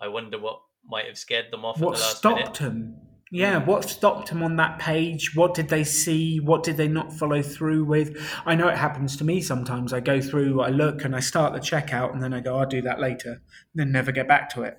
[0.00, 2.54] I wonder what might have scared them off what at the last stopped minute.
[2.54, 3.05] them?
[3.32, 5.34] Yeah, what stopped them on that page?
[5.34, 6.38] What did they see?
[6.38, 8.16] What did they not follow through with?
[8.44, 9.92] I know it happens to me sometimes.
[9.92, 12.66] I go through, I look, and I start the checkout, and then I go, I'll
[12.66, 13.42] do that later,
[13.74, 14.78] then never get back to it.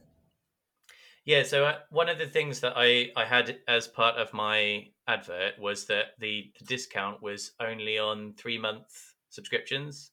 [1.25, 4.87] Yeah, so uh, one of the things that I, I had as part of my
[5.09, 10.11] advert was that the, the discount was only on three month subscriptions.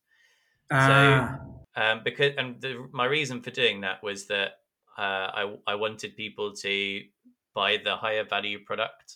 [0.72, 1.38] Ah,
[1.76, 4.58] Um, because and the, my reason for doing that was that
[4.98, 7.02] uh, I I wanted people to
[7.54, 9.08] buy the higher value product.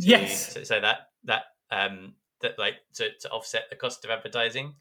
[0.00, 0.54] to- Yes.
[0.54, 4.74] So, so that that um that like to, to offset the cost of advertising,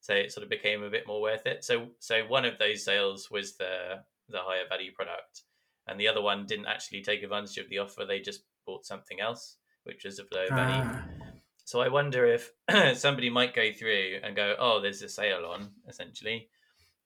[0.00, 1.64] so it sort of became a bit more worth it.
[1.64, 5.42] So so one of those sales was the the higher value product,
[5.86, 8.04] and the other one didn't actually take advantage of the offer.
[8.04, 10.84] They just bought something else, which was of lower value.
[10.92, 11.32] ah.
[11.64, 12.52] So I wonder if
[12.98, 16.50] somebody might go through and go, "Oh, there's a sale on," essentially,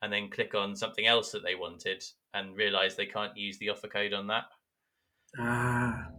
[0.03, 2.03] and then click on something else that they wanted
[2.35, 4.45] and realize they can't use the offer code on that.
[5.39, 6.11] Ah, I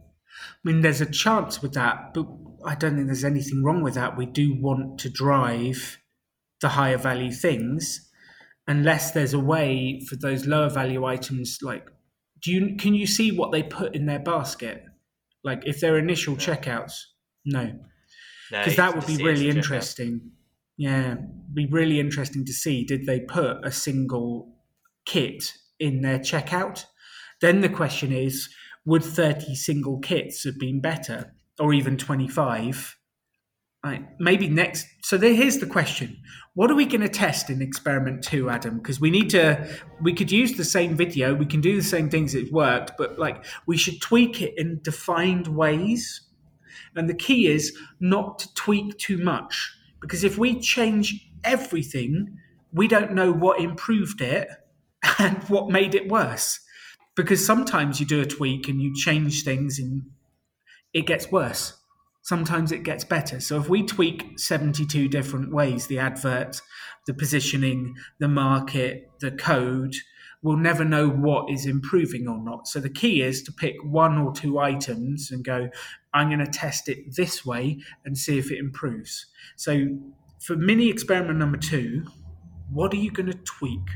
[0.64, 2.26] mean, there's a chance with that, but
[2.66, 4.18] I don't think there's anything wrong with that.
[4.18, 6.00] We do want to drive
[6.62, 8.10] the higher value things,
[8.68, 11.60] unless there's a way for those lower value items.
[11.62, 11.88] Like,
[12.42, 14.84] do you can you see what they put in their basket?
[15.44, 16.94] Like, if they're initial checkouts,
[17.46, 17.66] no,
[18.52, 19.56] No, because you that would be really checkout.
[19.56, 20.32] interesting.
[20.78, 21.16] Yeah,
[21.54, 22.84] be really interesting to see.
[22.86, 24.56] Did they put a single
[25.06, 26.86] kit in their checkout?
[27.42, 28.50] Then the question is,
[28.86, 32.98] would 30 single kits have been better, or even 25?
[33.84, 34.88] Right, maybe next.
[35.02, 36.18] So there, here's the question:
[36.54, 38.78] What are we going to test in experiment two, Adam?
[38.78, 39.68] Because we need to.
[40.02, 41.36] We could use the same video.
[41.36, 42.34] We can do the same things.
[42.34, 46.22] It worked, but like we should tweak it in defined ways.
[46.96, 52.38] And the key is not to tweak too much because if we change everything,
[52.72, 54.48] we don't know what improved it
[55.20, 56.60] and what made it worse.
[57.16, 60.04] Because sometimes you do a tweak and you change things and
[60.94, 61.78] it gets worse.
[62.22, 63.40] Sometimes it gets better.
[63.40, 66.62] So if we tweak 72 different ways the advert,
[67.06, 69.96] the positioning, the market, the code,
[70.42, 72.68] we'll never know what is improving or not.
[72.68, 75.70] So the key is to pick one or two items and go,
[76.14, 79.26] I'm going to test it this way and see if it improves.
[79.56, 79.98] So
[80.42, 82.06] for mini experiment number two,
[82.70, 83.88] what are you going to tweak?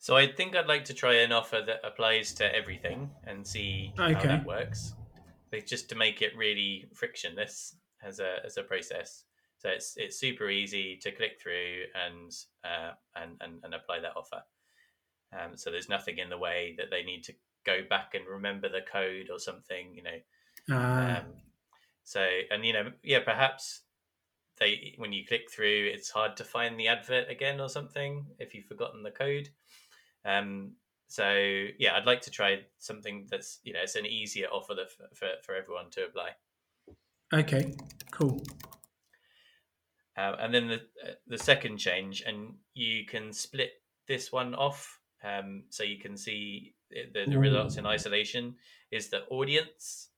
[0.00, 4.00] So I think I'd like to try an offer that applies to everything and see
[4.08, 4.26] how Okay.
[4.26, 4.96] that works.
[5.50, 9.26] But just to make it really frictionless as a as a process.
[9.58, 12.32] So it's it's super easy to click through and
[12.64, 14.44] uh, and, and and apply that offer.
[15.32, 17.34] Um, so there's nothing in the way that they need to
[17.64, 19.94] go back and remember the code or something.
[19.94, 20.20] You know,
[20.70, 21.42] Uh, um,
[22.04, 23.82] so, and you know, yeah, perhaps
[24.58, 28.54] they when you click through, it's hard to find the advert again or something if
[28.54, 29.50] you've forgotten the code.
[30.24, 30.72] Um,
[31.08, 35.08] so yeah, I'd like to try something that's you know it's an easier offer for,
[35.14, 36.30] for for everyone to apply.
[37.32, 37.74] okay,
[38.10, 38.42] cool.
[40.16, 43.72] Uh, and then the uh, the second change, and you can split
[44.06, 48.54] this one off, um, so you can see the, the results in isolation.
[48.90, 50.08] Is the audience?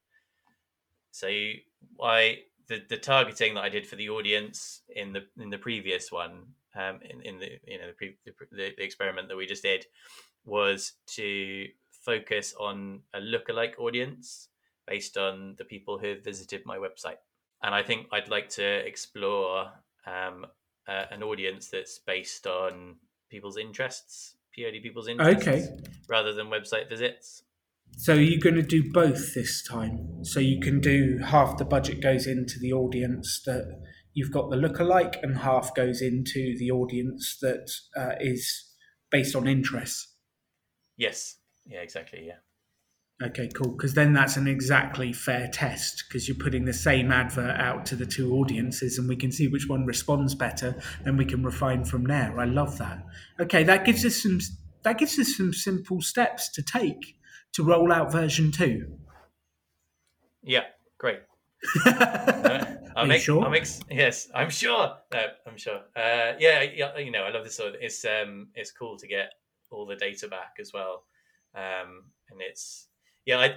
[1.11, 1.59] So you,
[2.03, 6.11] I the the targeting that I did for the audience in the in the previous
[6.11, 9.47] one, um, in, in the you know the, pre, the, the the experiment that we
[9.47, 9.87] just did,
[10.45, 14.49] was to focus on a lookalike audience
[14.87, 17.19] based on the people who have visited my website
[17.63, 19.73] and I think I'd like to explore
[20.07, 20.47] um,
[20.89, 22.97] uh, an audience that's based on
[23.31, 25.67] people's interests, purely people's interests, Okay.
[26.09, 27.45] rather than website visits.
[27.99, 30.25] So you're going to do both this time.
[30.25, 33.81] So you can do half the budget goes into the audience that
[34.15, 38.71] you've got the lookalike, and half goes into the audience that uh, is
[39.11, 40.15] based on interests.
[40.97, 42.39] Yes, yeah, exactly, yeah.
[43.23, 43.73] Okay, cool.
[43.73, 47.97] Because then that's an exactly fair test because you're putting the same advert out to
[47.97, 50.75] the two audiences and we can see which one responds better.
[51.05, 52.39] Then we can refine from there.
[52.41, 53.05] I love that.
[53.39, 54.41] Okay, that gives us some
[54.83, 57.17] that gives us some simple steps to take
[57.53, 58.99] to roll out version two.
[60.43, 60.65] Yeah,
[60.99, 61.21] great.
[62.97, 63.45] I'm you sure?
[63.45, 64.97] I'm ex- yes, I'm sure.
[65.13, 65.81] No, I'm sure.
[65.97, 67.81] Uh, yeah, yeah, you know, I love this sort of.
[67.81, 69.33] It's um, it's cool to get
[69.71, 71.05] all the data back as well,
[71.55, 72.89] um, and it's
[73.25, 73.55] yeah, I,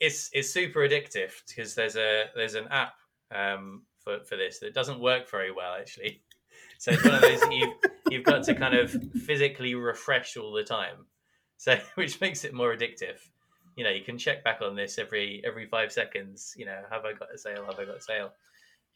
[0.00, 2.94] it's it's super addictive because there's a there's an app
[3.34, 6.22] um for for this that doesn't work very well actually.
[6.78, 7.74] So it's one of those that you've
[8.10, 8.90] you've got to kind of
[9.24, 11.06] physically refresh all the time,
[11.56, 13.18] so which makes it more addictive
[13.76, 17.04] you know you can check back on this every every five seconds you know have
[17.04, 18.32] i got a sale have i got a sale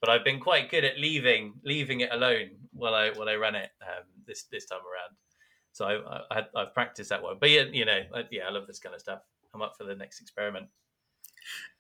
[0.01, 3.55] but i've been quite good at leaving leaving it alone while i while i run
[3.55, 5.17] it um, this this time around
[5.73, 5.85] so
[6.31, 8.79] I, I i've practiced that one but yeah you know I, yeah i love this
[8.79, 9.21] kind of stuff
[9.55, 10.67] i'm up for the next experiment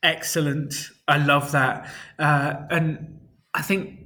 [0.03, 0.75] Excellent.
[1.09, 1.91] I love that.
[2.19, 3.21] Uh, and
[3.55, 4.01] I think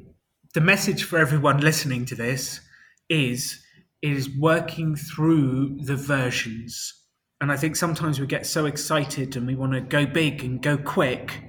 [0.54, 2.60] the message for everyone listening to this
[3.08, 3.62] is
[4.02, 6.94] is working through the versions.
[7.42, 10.62] And I think sometimes we get so excited and we want to go big and
[10.62, 11.42] go quick,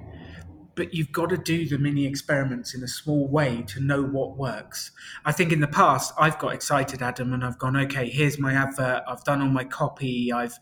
[0.82, 4.36] but you've got to do the mini experiments in a small way to know what
[4.36, 4.90] works.
[5.24, 8.54] I think in the past I've got excited, Adam, and I've gone, okay, here's my
[8.54, 10.58] advert, I've done all my copy, I've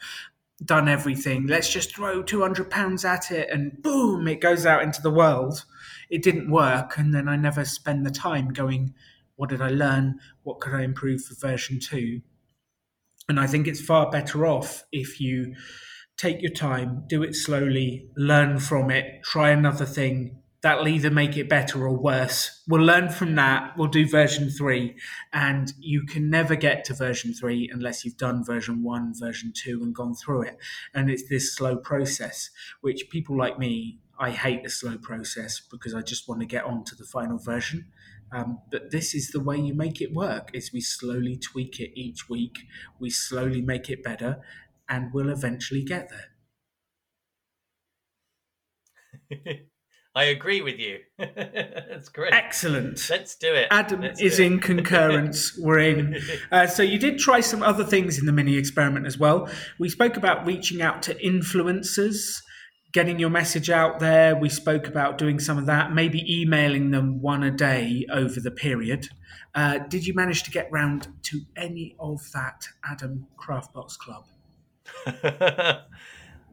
[0.65, 1.47] done everything.
[1.47, 5.09] Let's just throw two hundred pounds at it, and boom, it goes out into the
[5.09, 5.63] world.
[6.09, 8.93] It didn't work, and then I never spend the time going,
[9.37, 10.19] what did I learn?
[10.43, 12.19] What could I improve for version two?
[13.29, 15.55] And I think it's far better off if you
[16.19, 20.35] take your time, do it slowly, learn from it, try another thing.
[20.61, 22.61] That'll either make it better or worse.
[22.67, 23.77] We'll learn from that.
[23.77, 24.97] We'll do version three.
[25.31, 29.81] And you can never get to version three unless you've done version one, version two,
[29.81, 30.57] and gone through it.
[30.93, 32.49] And it's this slow process,
[32.81, 36.65] which people like me, I hate the slow process because I just want to get
[36.65, 37.85] on to the final version.
[38.31, 41.99] Um, but this is the way you make it work is we slowly tweak it
[41.99, 42.59] each week
[42.99, 44.41] we slowly make it better
[44.89, 46.29] and we'll eventually get there.
[50.15, 50.99] I agree with you.
[51.17, 52.33] That's great.
[52.33, 53.07] Excellent.
[53.09, 53.67] Let's do it.
[53.69, 54.45] Adam Let's is it.
[54.47, 55.57] in concurrence.
[55.61, 56.17] We're in.
[56.51, 59.47] Uh, so you did try some other things in the mini experiment as well.
[59.79, 62.41] We spoke about reaching out to influencers
[62.91, 64.35] getting your message out there.
[64.35, 68.51] We spoke about doing some of that maybe emailing them one a day over the
[68.51, 69.07] period.
[69.53, 74.25] Uh, did you manage to get round to any of that adam craftbox club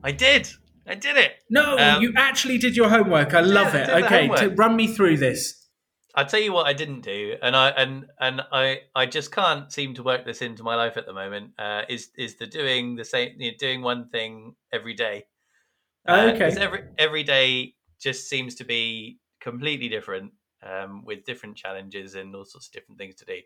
[0.05, 0.49] i did
[0.87, 4.05] i did it no Um, you actually did your homework i love I it the
[4.05, 5.69] okay to run me through this
[6.15, 9.71] I'll tell you what I didn't do, and I and and I I just can't
[9.71, 11.53] seem to work this into my life at the moment.
[11.59, 15.27] Uh, is is the doing the same, you know, doing one thing every day.
[16.07, 16.51] Uh, Okay.
[16.57, 22.45] every every day just seems to be completely different, um, with different challenges and all
[22.47, 23.41] sorts of different things to do.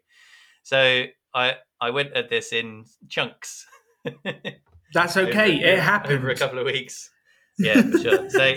[0.64, 3.66] So I I went at this in chunks.
[4.92, 7.10] that's okay over, it happened over a couple of weeks.
[7.58, 8.30] Yeah, for sure.
[8.30, 8.54] So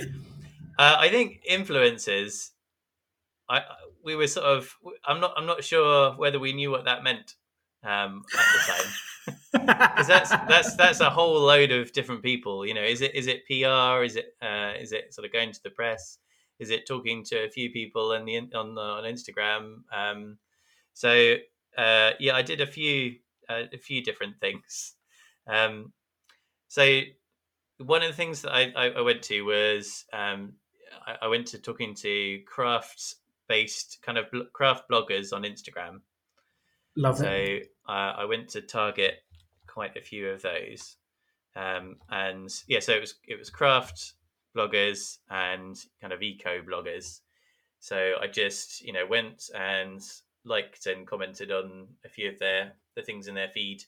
[0.80, 2.52] uh, I think influences.
[3.50, 3.62] I
[4.04, 4.76] we were sort of.
[5.06, 5.34] I'm not.
[5.38, 7.36] I'm not sure whether we knew what that meant
[7.84, 8.94] um, at the time
[9.52, 12.66] because that's that's that's a whole load of different people.
[12.66, 14.04] You know, is it is it PR?
[14.04, 16.18] Is it uh, is it sort of going to the press?
[16.60, 19.82] Is it talking to a few people on the on the, on Instagram?
[19.92, 20.38] Um,
[20.94, 21.36] so
[21.78, 23.16] uh, yeah, I did a few
[23.50, 24.96] uh, a few different things.
[25.48, 25.94] Um,
[26.74, 27.02] so
[27.78, 30.54] one of the things that I, I, I went to was um,
[31.06, 33.14] I, I went to talking to craft
[33.48, 36.00] based kind of bl- craft bloggers on Instagram.
[36.98, 39.20] love So it uh, I went to target
[39.68, 40.98] quite a few of those,
[41.56, 44.14] um, and yeah, so it was it was craft
[44.58, 47.20] bloggers and kind of eco bloggers.
[47.82, 50.02] So I just you know went and
[50.44, 53.84] liked and commented on a few of their the things in their feed,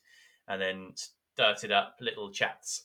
[0.46, 0.92] and then
[1.36, 2.84] started up little chats.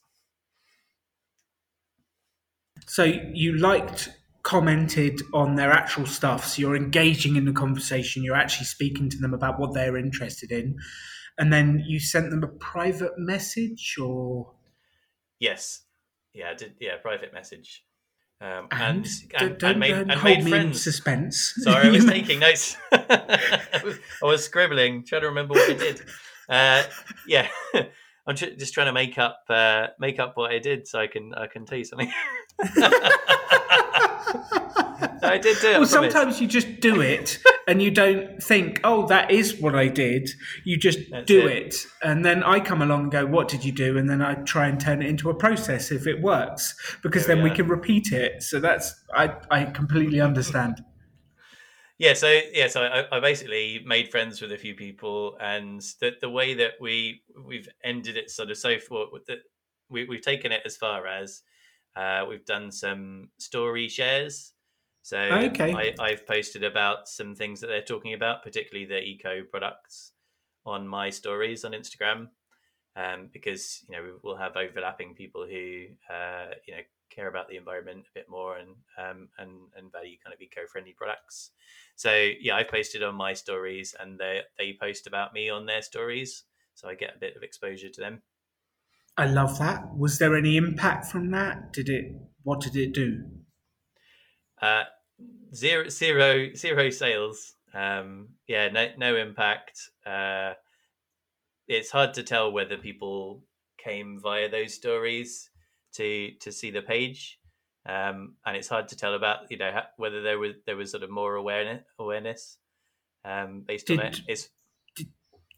[2.86, 4.10] So you liked,
[4.44, 6.46] commented on their actual stuff.
[6.46, 8.24] So you're engaging in the conversation.
[8.24, 10.76] You're actually speaking to them about what they're interested in,
[11.38, 14.52] and then you sent them a private message, or
[15.40, 15.84] Yes,
[16.34, 17.86] yeah, I did yeah private message,
[18.42, 19.08] um, and,
[19.40, 20.84] and don't, and, and made, and hold made me in friends.
[20.84, 21.54] suspense.
[21.60, 22.76] Sorry, I was taking notes.
[22.92, 26.02] I was- I was scribbling, trying to remember what I did.
[26.50, 26.84] Uh,
[27.26, 27.48] yeah,
[28.28, 31.34] I'm just trying to make up uh, make up what I did so I can
[31.36, 32.12] I can tell you something.
[35.24, 35.78] I did do it.
[35.78, 39.88] Well, sometimes you just do it and you don't think, oh, that is what I
[39.88, 40.30] did.
[40.66, 41.68] You just That's do it.
[41.68, 41.76] it.
[42.04, 43.98] And then I come along and go, what did you do?
[43.98, 47.36] And then I try and turn it into a process if it works, because There
[47.36, 47.56] then we are.
[47.56, 48.44] can repeat it.
[48.44, 50.84] So that's, I, I completely understand.
[52.02, 56.14] Yeah, so yeah, so I, I basically made friends with a few people, and the
[56.20, 59.38] the way that we we've ended it sort of so far, the,
[59.88, 61.44] we we've taken it as far as
[61.96, 64.54] uh, we've done some story shares.
[65.04, 65.76] So Okay.
[65.76, 70.14] I, I've posted about some things that they're talking about, particularly the eco products,
[70.66, 72.30] on my stories on Instagram,
[72.96, 76.82] um, because you know we'll have overlapping people who uh, you know
[77.14, 80.94] care about the environment a bit more and um, and and value kind of eco-friendly
[80.98, 81.52] products.
[81.96, 85.82] So yeah, I posted on my stories, and they they post about me on their
[85.82, 86.44] stories,
[86.74, 88.22] so I get a bit of exposure to them.
[89.18, 89.96] I love that.
[89.96, 91.74] Was there any impact from that?
[91.74, 93.24] Did it, what did it do?
[94.62, 94.86] Uh,
[95.54, 97.56] zero zero zero sales.
[97.74, 99.80] Um, yeah, no no impact.
[100.06, 100.54] Uh,
[101.68, 103.44] it's hard to tell whether people
[103.78, 105.51] came via those stories
[105.94, 107.40] to to see the page,
[107.86, 111.04] um, and it's hard to tell about you know whether there was there was sort
[111.04, 112.58] of more awareness awareness
[113.26, 114.14] um, based on it.
[114.14, 114.50] Did- It's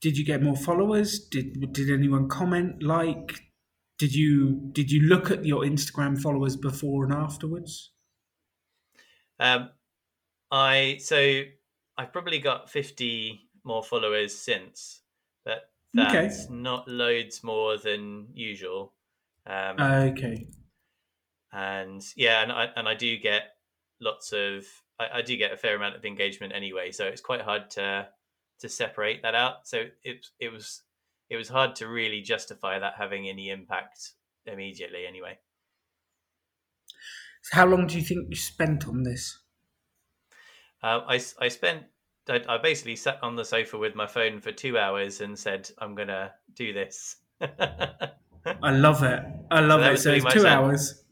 [0.02, 1.20] Did you get more followers?
[1.20, 2.84] Did did anyone comment?
[2.84, 3.40] Like,
[3.98, 7.92] did you did you look at your Instagram followers before and afterwards?
[9.40, 9.70] Um,
[10.52, 11.44] I so
[11.98, 15.02] I've probably got fifty more followers since,
[15.46, 16.24] but Okay.
[16.24, 18.94] that's not loads more than usual.
[19.46, 20.48] Um, Okay.
[21.52, 23.56] and yeah, and I and I do get
[24.02, 24.66] lots of
[25.00, 28.10] I, I do get a fair amount of engagement anyway, so it's quite hard to
[28.60, 29.68] to separate that out.
[29.68, 30.84] So it it was
[31.30, 34.14] it was hard to really justify that having any impact
[34.46, 35.39] immediately anyway.
[37.44, 39.38] So how long do you think you spent on this?
[40.82, 41.88] Uh, I, I spent
[42.30, 45.70] I, I basically sat on the sofa with my phone for two hours and said
[45.78, 47.18] I'm gonna do this.
[48.46, 49.24] I love it.
[49.52, 49.98] I love that it.
[50.00, 51.04] So it's two hours.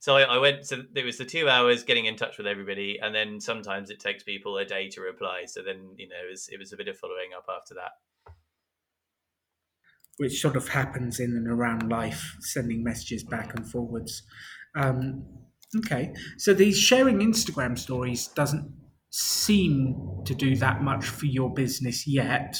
[0.00, 0.66] so I, I went.
[0.66, 4.00] So it was the two hours getting in touch with everybody, and then sometimes it
[4.00, 5.44] takes people a day to reply.
[5.46, 7.92] So then you know it was it was a bit of following up after that.
[10.18, 14.22] which sort of happens in and around life, sending messages back and forwards.
[14.76, 15.24] Um,
[15.78, 18.70] okay, so these sharing Instagram stories doesn't
[19.10, 22.58] seem to do that much for your business yet.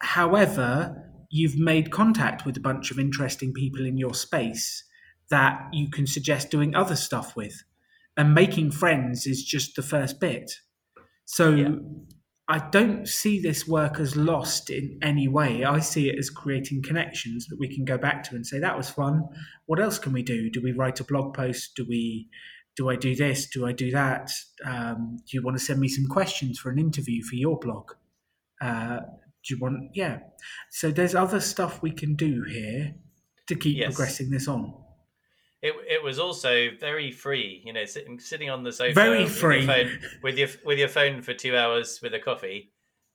[0.00, 4.84] However, you've made contact with a bunch of interesting people in your space
[5.30, 7.62] that you can suggest doing other stuff with.
[8.16, 10.52] And making friends is just the first bit.
[11.24, 11.68] So Yeah.
[12.48, 15.64] I don't see this work as lost in any way.
[15.64, 18.76] I see it as creating connections that we can go back to and say that
[18.76, 19.22] was fun.
[19.66, 20.50] What else can we do?
[20.50, 21.76] Do we write a blog post?
[21.76, 22.28] Do we?
[22.76, 23.48] Do I do this?
[23.48, 24.30] Do I do that?
[24.64, 27.92] Um, do you want to send me some questions for an interview for your blog?
[28.60, 29.00] Uh,
[29.46, 29.90] do you want?
[29.94, 30.18] Yeah.
[30.70, 32.94] So there's other stuff we can do here
[33.48, 33.94] to keep Yes.
[33.94, 34.74] progressing this on.
[35.62, 39.36] It, it was also very free, you know, sitting sitting on the sofa, Very with
[39.36, 39.58] free.
[39.64, 42.72] your phone, with your with your phone for two hours with a coffee.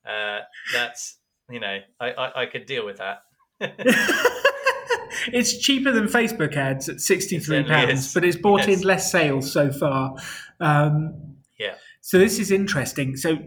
[0.08, 1.18] Uh, that's
[1.50, 3.24] you know, I, I, I could deal with that.
[5.34, 8.80] it's cheaper than Facebook ads at sixty three pounds, but it's brought Yes.
[8.82, 10.16] in less sales so far.
[10.60, 11.76] Um, Yeah.
[12.02, 13.16] So this is interesting.
[13.18, 13.40] So,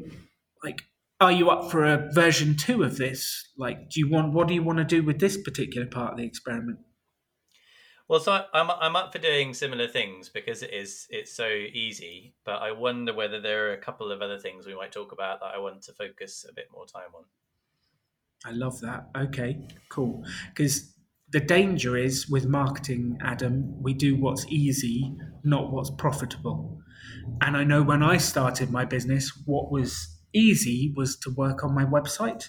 [0.64, 0.82] like,
[1.20, 3.48] are you up for a version two of this?
[3.56, 4.32] Like, do you want?
[4.32, 6.78] What do you want to do with this particular part of the experiment?
[8.08, 12.34] Well, so I'm I'm up for doing similar things because it is it's so easy.
[12.44, 15.40] But I wonder whether there are a couple of other things we might talk about
[15.40, 17.24] that I want to focus a bit more time on.
[18.44, 19.10] I love that.
[19.16, 20.24] Okay, cool.
[20.48, 20.94] Because
[21.30, 25.14] the danger is with marketing, Adam, we do what's easy,
[25.44, 26.78] not what's profitable.
[27.42, 31.74] And I know when I started my business, what was easy was to work on
[31.74, 32.48] my website.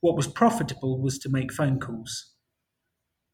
[0.00, 2.34] What was profitable was to make phone calls.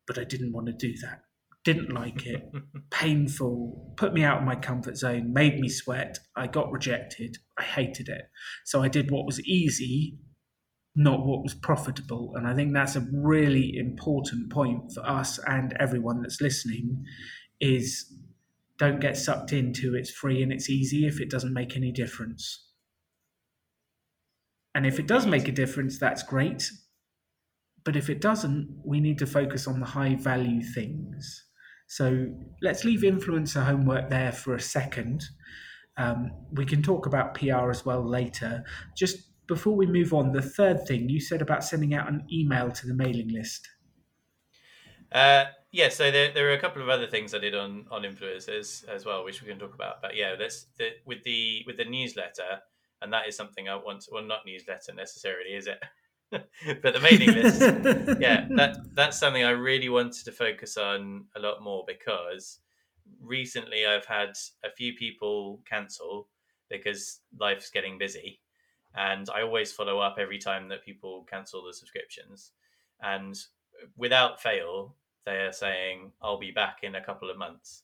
[0.06, 1.22] But I didn't want to do that.
[1.64, 2.48] Didn't like it.
[2.90, 3.94] Painful.
[3.96, 5.32] Put me out of my comfort zone.
[5.32, 6.18] Made me sweat.
[6.36, 7.38] I got rejected.
[7.58, 8.22] I hated it.
[8.64, 10.18] So I did what was easy
[10.96, 12.32] not what was profitable.
[12.34, 17.04] And I think that's a really important point for us and everyone that's listening
[17.60, 18.10] is
[18.78, 22.65] don't get sucked into it's free and it's easy if it doesn't make any difference.
[24.76, 26.70] And if it does make a difference, that's great.
[27.82, 31.44] But if it doesn't, we need to focus on the high value things.
[31.88, 32.26] So
[32.60, 35.24] let's leave influencer homework there for a second.
[35.96, 38.64] Um, we can talk about PR as well later.
[38.94, 39.16] Just
[39.46, 42.86] before we move on, the third thing you said about sending out an email to
[42.86, 43.66] the mailing list.
[45.10, 48.02] Uh, yeah, so there, there are a couple of other things I did on on
[48.02, 50.02] influencers as well, which we can talk about.
[50.02, 52.60] But yeah, that's the, with the with the newsletter.
[53.02, 54.02] And that is something I want.
[54.02, 55.82] To, well, not newsletter necessarily, is it?
[56.30, 57.60] but the mailing list,
[58.20, 62.58] yeah, that that's something I really wanted to focus on a lot more because
[63.20, 64.30] recently I've had
[64.64, 66.28] a few people cancel
[66.68, 68.40] because life's getting busy,
[68.94, 72.52] and I always follow up every time that people cancel the subscriptions,
[73.00, 73.36] and
[73.96, 77.82] without fail, they are saying I'll be back in a couple of months.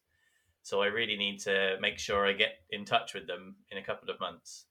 [0.65, 3.83] So I really need to make sure I get in touch with them in a
[3.83, 4.67] couple of months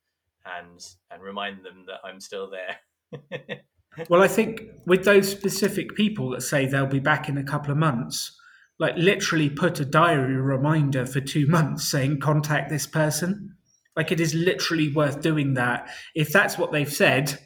[0.45, 0.79] and
[1.11, 3.61] and remind them that I'm still there.
[4.09, 7.71] well, I think with those specific people that say they'll be back in a couple
[7.71, 8.35] of months,
[8.79, 13.55] like literally put a diary reminder for two months saying contact this person.
[13.95, 15.89] Like it is literally worth doing that.
[16.15, 17.37] If that's what they've said,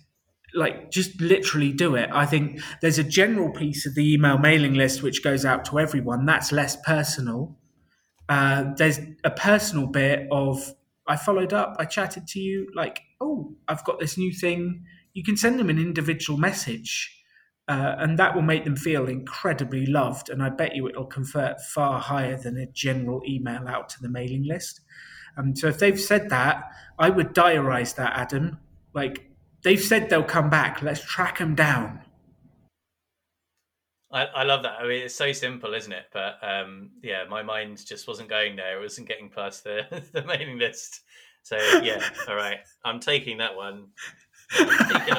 [0.54, 2.10] like just literally do it.
[2.14, 5.80] I think there's a general piece of the email mailing list which goes out to
[5.80, 6.26] everyone.
[6.26, 7.58] That's less personal.
[8.30, 10.74] Uh, there's a personal bit of
[11.08, 14.86] I followed up, I chatted to you, like, oh, I've got this new thing.
[15.14, 17.16] You can send them an individual message,
[17.68, 20.30] uh, and that will make them feel incredibly loved.
[20.30, 24.10] And I bet you it'll convert far higher than a general email out to the
[24.10, 24.82] mailing list.
[25.38, 26.64] Um, so if they've said that,
[26.98, 28.60] I would diarize that, Adam.
[28.94, 29.30] Like,
[29.64, 30.82] they've said they'll come back.
[30.82, 32.02] Let's track them down.
[34.12, 34.80] I, I love that.
[34.80, 36.06] I mean, it's so simple, isn't it?
[36.14, 38.78] But um, yeah, my mind just wasn't going there.
[38.78, 41.02] It wasn't getting past the, the mailing list.
[41.44, 42.60] So yeah, all right.
[42.84, 43.88] I'm taking that one.
[44.52, 45.16] Taking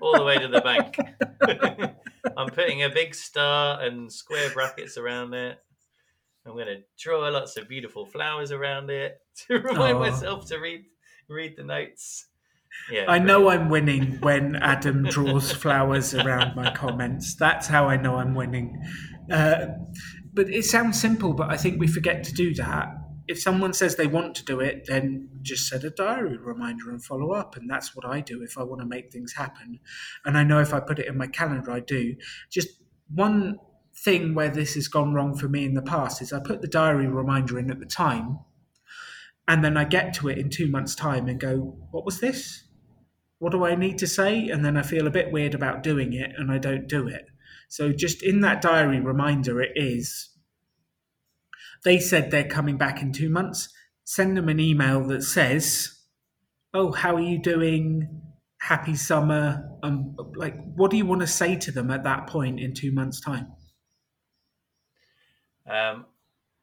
[0.00, 0.96] all the way to the bank.
[2.36, 5.58] I'm putting a big star and square brackets around it.
[6.46, 10.84] I'm going to draw lots of beautiful flowers around it to remind myself to read
[11.28, 12.26] read the notes.
[12.90, 17.34] Yeah, I know I'm winning when Adam draws flowers around my comments.
[17.34, 18.82] That's how I know I'm winning.
[19.30, 19.66] Uh,
[20.32, 22.88] but it sounds simple, but I think we forget to do that.
[23.26, 27.02] If someone says they want to do it, then just set a diary reminder and
[27.02, 27.56] follow up.
[27.56, 29.80] And that's what I do if I want to make things happen.
[30.26, 32.16] And I know if I put it in my calendar, I do.
[32.50, 32.68] Just
[33.08, 33.58] one
[33.96, 36.68] thing where this has gone wrong for me in the past is I put the
[36.68, 38.40] diary reminder in at the time
[39.46, 42.63] and then I get to it in two months' time and go, what was this?
[43.44, 44.48] What do I need to say?
[44.48, 47.26] And then I feel a bit weird about doing it and I don't do it.
[47.68, 50.30] So just in that diary reminder, it is
[51.84, 53.68] they said they're coming back in two months.
[54.02, 55.94] Send them an email that says,
[56.72, 58.22] Oh, how are you doing?
[58.62, 59.68] Happy summer.
[59.82, 62.92] Um, like, what do you want to say to them at that point in two
[62.92, 63.52] months' time?
[65.68, 66.06] Um,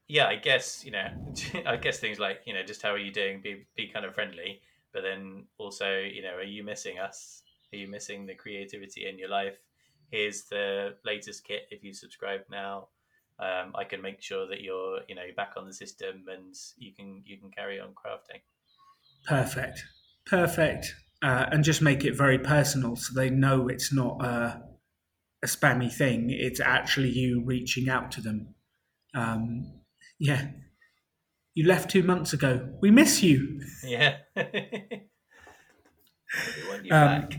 [0.08, 1.10] yeah, I guess you know,
[1.68, 3.40] I guess things like you know, just how are you doing?
[3.44, 4.62] Be be kind of friendly,
[4.94, 7.44] but then also you know, are you missing us?
[7.74, 9.58] Are you missing the creativity in your life?
[10.12, 11.68] Here's the latest kit.
[11.72, 12.90] If you subscribe now,
[13.40, 16.94] um, I can make sure that you're you know back on the system and you
[16.94, 18.42] can you can carry on crafting.
[19.26, 19.84] Perfect,
[20.26, 24.62] perfect, uh, and just make it very personal so they know it's not a,
[25.44, 26.28] a spammy thing.
[26.30, 28.56] It's actually you reaching out to them.
[29.14, 29.82] Um,
[30.20, 30.48] yeah.
[31.54, 32.70] You left two months ago.
[32.82, 33.62] We miss you.
[33.84, 34.18] Yeah.
[36.92, 37.30] um,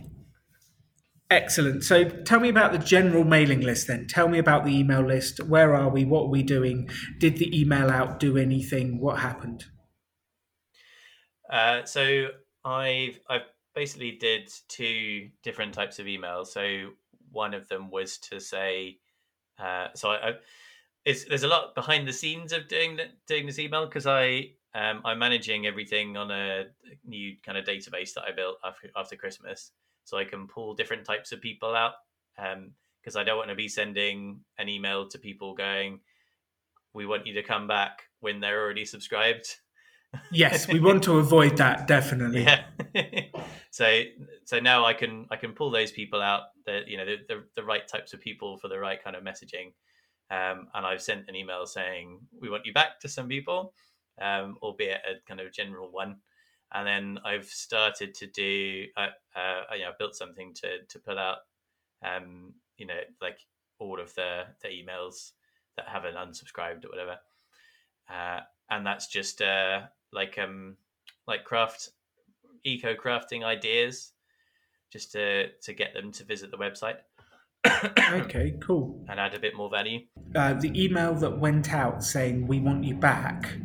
[1.31, 1.85] excellent.
[1.85, 4.07] So tell me about the general mailing list then.
[4.07, 5.43] Tell me about the email list.
[5.43, 6.05] Where are we?
[6.05, 6.91] What are we doing?
[7.19, 9.01] Did the email out do anything?
[9.01, 9.65] What happened?
[11.51, 12.29] Uh, so
[12.65, 13.43] I've I've
[13.75, 16.49] basically did two different types of emails.
[16.49, 16.91] So
[17.31, 18.99] one of them was to say,
[19.59, 20.33] uh, so I, I
[21.05, 25.03] it's there's a lot behind the scenes of doing doing this email because I um,
[25.05, 26.65] I'm managing everything on a
[27.05, 29.73] new kind of database that I built after, after Christmas,
[30.05, 31.95] so I can pull different types of people out.
[32.37, 36.01] Because um, I don't want to be sending an email to people going,
[36.95, 39.57] "We want you to come back" when they're already subscribed.
[40.31, 42.47] yes, we want to avoid that definitely.
[42.95, 43.23] Yeah.
[43.71, 44.03] so
[44.45, 46.43] so now I can I can pull those people out.
[46.65, 49.23] The you know the, the the right types of people for the right kind of
[49.23, 49.73] messaging
[50.33, 53.75] um, and I've sent an email saying we want you back to some people,
[54.19, 56.17] um, albeit a kind of general one.
[56.73, 60.99] And then I've started to do, uh, uh, you know, I built something to to
[60.99, 61.39] put out,
[62.03, 63.41] um, you know, like
[63.79, 65.33] all of the the emails
[65.77, 67.19] that haven't unsubscribed or whatever.
[68.09, 70.79] Uh, and that's just uh, like um
[71.27, 71.91] like craft
[72.65, 74.13] eco crafting ideas,
[74.91, 77.01] just to to get them to visit the website
[77.67, 79.05] okay, cool.
[79.09, 80.01] And add a bit more value.
[80.35, 83.57] Uh, the email that went out saying we want you back.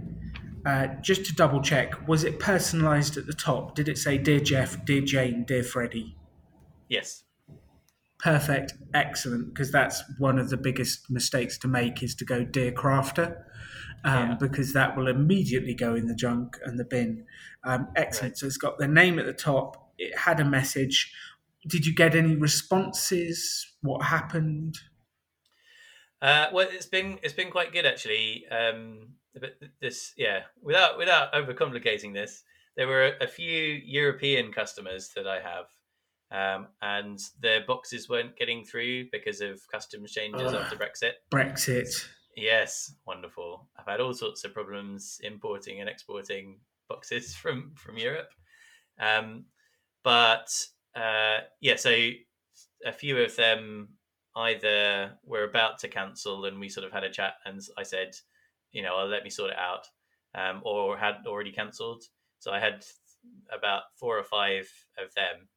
[0.65, 3.73] Uh, just to double check, was it personalised at the top?
[3.73, 6.17] Did it say "Dear Jeff," "Dear Jane," "Dear Freddie"?
[6.89, 7.23] Yes.
[8.19, 12.71] Perfect, excellent, because that's one of the biggest mistakes to make is to go dear
[12.71, 13.37] crafter,
[14.03, 14.35] um, Yeah.
[14.39, 17.25] because that will immediately go in the junk and the bin.
[17.63, 18.31] Um, excellent.
[18.33, 18.37] Right.
[18.37, 19.91] So it's got the name at the top.
[19.99, 21.13] It had a message.
[21.67, 23.75] Did you get any responses?
[23.81, 24.77] What happened?
[26.21, 28.45] Uh, well, it's been it's been quite good actually.
[28.49, 29.09] Um,
[29.39, 32.43] but this, yeah, without without overcomplicating this,
[32.75, 35.67] there were a few European customers that I have,
[36.31, 40.55] um, and their boxes weren't getting through because of customs changes Ugh.
[40.55, 41.13] after Brexit.
[41.31, 41.89] Brexit.
[42.35, 43.67] Yes, wonderful.
[43.77, 46.59] I've had all sorts of problems importing and exporting
[46.89, 48.29] boxes from from Europe,
[48.99, 49.45] um,
[50.03, 50.49] but
[50.97, 51.91] uh, yeah, so
[52.85, 53.89] a few of them
[54.35, 58.15] either were about to cancel and we sort of had a chat and I said,
[58.71, 59.87] you know, I'll let me sort it out,
[60.35, 62.03] um, or had already cancelled.
[62.39, 62.85] So I had
[63.55, 65.47] about four or five of them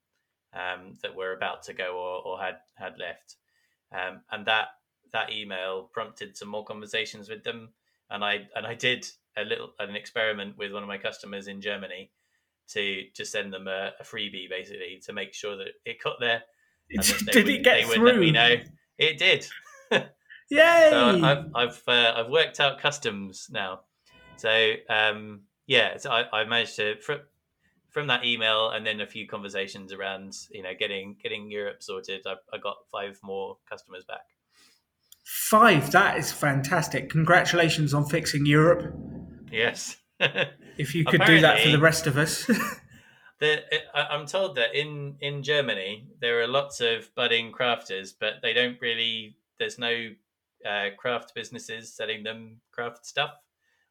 [0.54, 3.36] um, that were about to go or, or had had left,
[3.92, 4.68] um, and that
[5.12, 7.70] that email prompted some more conversations with them.
[8.10, 11.60] And I and I did a little an experiment with one of my customers in
[11.60, 12.10] Germany
[12.72, 16.42] to to send them a, a freebie basically to make sure that it cut there.
[16.90, 18.04] Did it get through?
[18.04, 18.56] Let me know.
[18.98, 19.46] It did.
[20.50, 20.88] Yay!
[20.90, 23.80] So I've I've uh, I've worked out customs now.
[24.36, 27.26] So um, yeah, so I, I managed to fr-
[27.90, 32.26] from that email and then a few conversations around you know getting getting Europe sorted.
[32.26, 34.26] I, I got five more customers back.
[35.24, 35.92] Five.
[35.92, 37.10] That is fantastic.
[37.10, 38.92] Congratulations on fixing Europe.
[39.52, 39.96] Yes.
[40.78, 42.48] If you could do that for the rest of us.
[43.40, 43.62] The,
[43.94, 48.76] I'm told that in, in Germany there are lots of budding crafters, but they don't
[48.82, 49.38] really.
[49.58, 50.10] There's no
[50.68, 53.30] uh, craft businesses selling them craft stuff,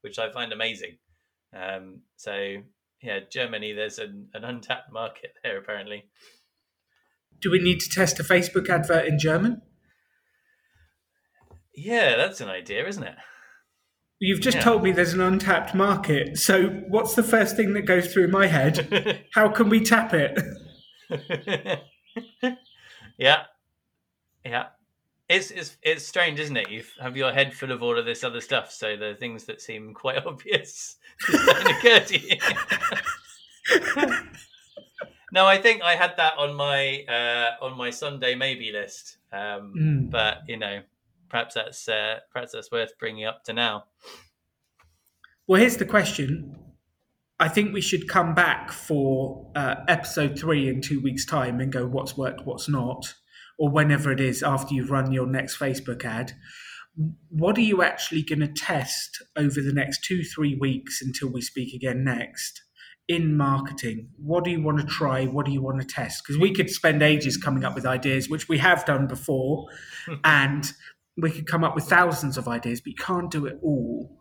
[0.02, 0.98] which I find amazing.
[1.52, 2.58] Um, so
[3.02, 6.06] yeah, Germany there's an, an untapped market there apparently.
[7.40, 9.62] do we need to test a Facebook advert in German?
[11.74, 13.16] Yeah, that's an idea, isn't it?
[14.20, 14.64] You've just Yeah.
[14.64, 16.38] told me there's an untapped market.
[16.38, 19.24] So what's the first thing that goes through my head?
[19.34, 20.38] How can we tap it?
[23.18, 23.44] yeah,
[24.46, 24.68] yeah.
[25.30, 26.70] It's, it's it's strange, isn't it?
[26.72, 29.62] You have your head full of all of this other stuff, so the things that
[29.62, 30.98] seem quite obvious
[31.32, 32.36] don't occur to you.
[35.32, 39.74] no, I think I had that on my uh, on my someday maybe list, um,
[39.78, 40.10] Mm.
[40.10, 40.82] but you know,
[41.30, 43.86] perhaps that's uh, perhaps that's worth bringing up to now.
[45.48, 46.56] Well, here's the question.
[47.40, 51.72] I think we should come back for uh, episode three in two weeks' time and
[51.72, 53.14] go what's worked, what's not,
[53.58, 56.34] or whenever it is after you've run your next Facebook ad.
[57.30, 61.42] What are you actually going to test over the next two, three weeks until we
[61.42, 62.62] speak again next
[63.08, 64.10] in marketing?
[64.18, 65.26] What do you want to try?
[65.26, 66.24] What do you want to test?
[66.24, 69.68] Because we could spend ages coming up with ideas, which we have done before,
[70.26, 70.72] and
[71.22, 74.18] we could come up with thousands of ideas, but you can't do it all.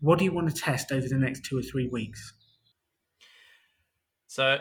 [0.00, 2.32] What do you want to test over the next two or three weeks?
[4.26, 4.58] So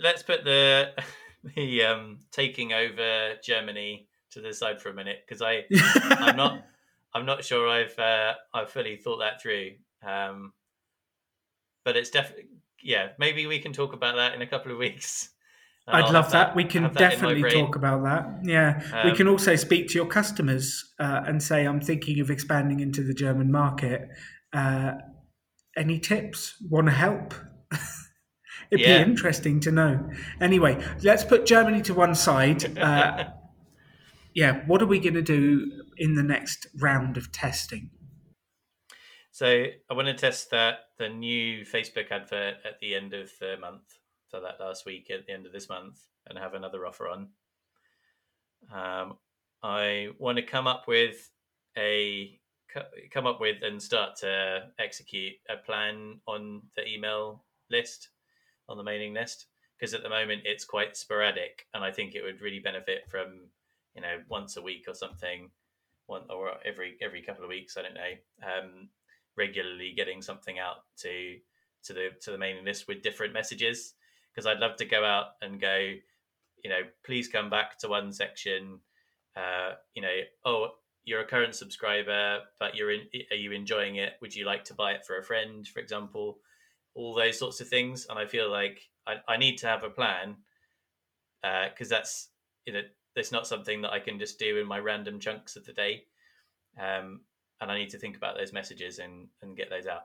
[0.00, 0.92] let's put the
[1.56, 5.64] the um, taking over Germany to the side for a minute because I
[6.10, 6.62] I'm not
[7.14, 9.72] I'm not sure I've uh, I've fully thought that through.
[10.06, 10.52] Um,
[11.84, 12.46] but it's definitely
[12.82, 13.08] yeah.
[13.18, 15.30] Maybe we can talk about that in a couple of weeks.
[15.88, 16.56] I'd I'll love have that.
[16.56, 18.40] We can that definitely talk about that.
[18.42, 19.04] Yeah.
[19.04, 22.80] we Um, can also speak to your customers uh, and say, I'm thinking of expanding
[22.80, 24.08] into the German market.
[24.52, 24.94] Uh,
[25.76, 26.56] any tips?
[26.68, 27.34] Want to help?
[28.70, 29.04] It'd Yeah.
[29.04, 30.10] be interesting to know.
[30.40, 32.76] Anyway, let's put Germany to one side.
[32.76, 33.26] Uh,
[34.34, 34.64] yeah.
[34.66, 37.90] What are we going to do in the next round of testing?
[39.30, 43.56] So I want to test that the new Facebook advert at the end of the
[43.60, 43.82] month,
[44.28, 45.98] so that last week at the end of this month,
[46.28, 47.28] and have another offer on.
[48.72, 49.16] Um,
[49.62, 51.30] I want to come up with
[51.76, 52.38] a
[53.10, 58.08] come up with and start to execute a plan on the email list,
[58.68, 59.46] on the mailing list,
[59.78, 63.48] because at the moment it's quite sporadic, and I think it would really benefit from
[63.94, 65.50] you know once a week or something,
[66.06, 67.76] one or every every couple of weeks.
[67.76, 68.12] I don't know.
[68.42, 68.88] Um,
[69.36, 71.36] regularly getting something out to
[71.84, 73.94] to the to the mailing list with different messages
[74.36, 75.92] because I'd love to go out and go,
[76.62, 78.80] you know, please come back to one section.
[79.34, 80.14] Uh, you know,
[80.44, 80.68] oh,
[81.04, 83.02] you're a current subscriber, but you're in.
[83.30, 84.14] Are you enjoying it?
[84.20, 86.38] Would you like to buy it for a friend, for example?
[86.94, 89.90] All those sorts of things, and I feel like I, I need to have a
[89.90, 90.36] plan
[91.42, 92.30] because that's
[92.66, 92.82] you know
[93.14, 96.04] that's not something that I can just do in my random chunks of the day.
[96.78, 97.20] Um,
[97.60, 100.02] and I need to think about those messages and, and get those out.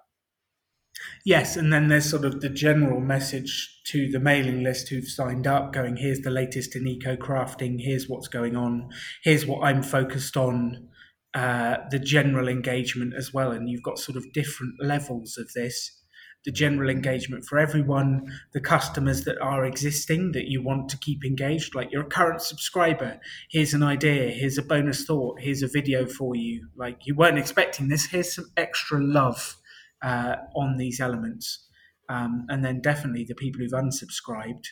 [1.26, 5.48] Yes, and then there's sort of the general message to the mailing list who've signed
[5.48, 8.90] up going, here's the latest in eco crafting, here's what's going on,
[9.24, 10.90] here's what I'm focused on,
[11.34, 13.52] uh, the general engagement as well.
[13.52, 15.98] And you've got sort of different levels of this.
[16.44, 21.24] The general engagement for everyone, the customers that are existing that you want to keep
[21.24, 23.20] engaged, like your current subscriber.
[23.52, 26.68] Here's an idea, here's a bonus thought, here's a video for you.
[26.76, 29.61] Like you weren't expecting this, here's some extra love
[30.02, 31.68] uh, on these elements.
[32.10, 34.66] Um, and then definitely the people who've unsubscribed,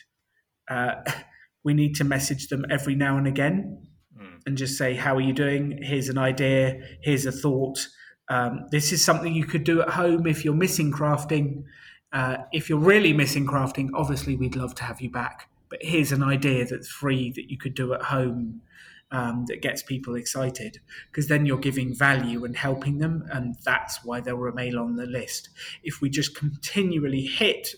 [0.70, 0.94] uh,
[1.64, 3.86] we need to message them every now and again
[4.18, 4.40] mm.
[4.46, 5.80] and just say, How are you doing?
[5.82, 7.86] Here's an idea, here's a thought
[8.30, 11.64] um, this is something you could do at home if you're missing crafting.
[12.12, 15.48] Uh, if you're really missing crafting, obviously we'd love to have you back.
[15.68, 18.62] But here's an idea that's free that you could do at home
[19.12, 20.80] um, that gets people excited
[21.10, 25.06] because then you're giving value and helping them, and that's why they'll remain on the
[25.06, 25.48] list.
[25.82, 27.74] If we just continually hit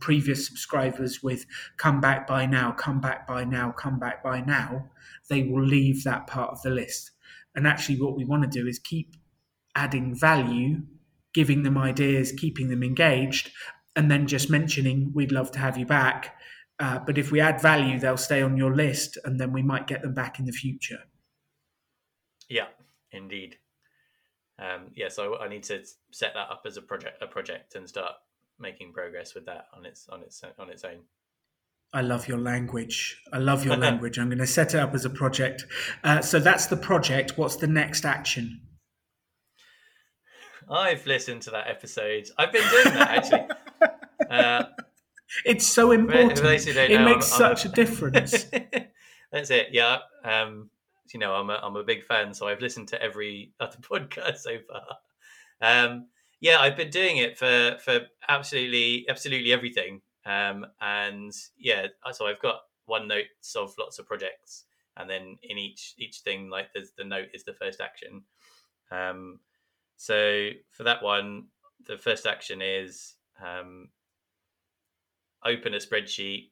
[0.00, 1.46] previous subscribers with
[1.76, 4.90] come back by now, come back by now, come back by now,
[5.28, 7.12] they will leave that part of the list.
[7.54, 9.14] And actually, what we want to do is keep
[9.74, 10.82] adding value,
[11.34, 13.50] giving them ideas, keeping them engaged,
[13.94, 16.36] and then just mentioning, we'd love to have you back.
[16.78, 19.86] Uh, but if we add value, they'll stay on your list and then we might
[19.86, 21.00] get them back in the future.
[22.48, 22.66] Yeah,
[23.12, 23.56] indeed.
[24.58, 27.88] Um, yeah, so I need to set that up as a project, a project, and
[27.88, 28.12] start
[28.58, 31.00] making progress with that on its on its on its own.
[31.94, 33.20] I love your language.
[33.32, 34.18] I love your language.
[34.18, 35.64] I'm going to set it up as a project.
[36.04, 37.36] Uh, so that's the project.
[37.36, 38.60] What's the next action?
[40.70, 42.28] I've listened to that episode.
[42.38, 43.46] I've been doing that actually.
[45.52, 46.38] Uh, it's so important.
[46.40, 47.72] It makes I'm, such I'm a...
[47.72, 47.76] a...
[47.76, 48.44] difference.
[49.32, 49.68] That's it.
[49.72, 49.98] Yeah.
[50.24, 50.70] Um,
[51.12, 54.38] you know, I'm a, I'm a big fan, so I've listened to every other podcast
[54.38, 54.86] so far.
[55.60, 56.08] Um,
[56.40, 60.00] yeah, I've been doing it for for absolutely absolutely everything.
[60.24, 63.24] Um, and yeah, so I've got OneNote
[63.56, 64.64] of lots of projects,
[64.96, 68.22] and then in each each thing, like there's the note is the first action.
[68.90, 69.40] Um,
[69.96, 71.46] so for that one,
[71.86, 73.88] the first action is um,
[75.44, 76.50] open a spreadsheet,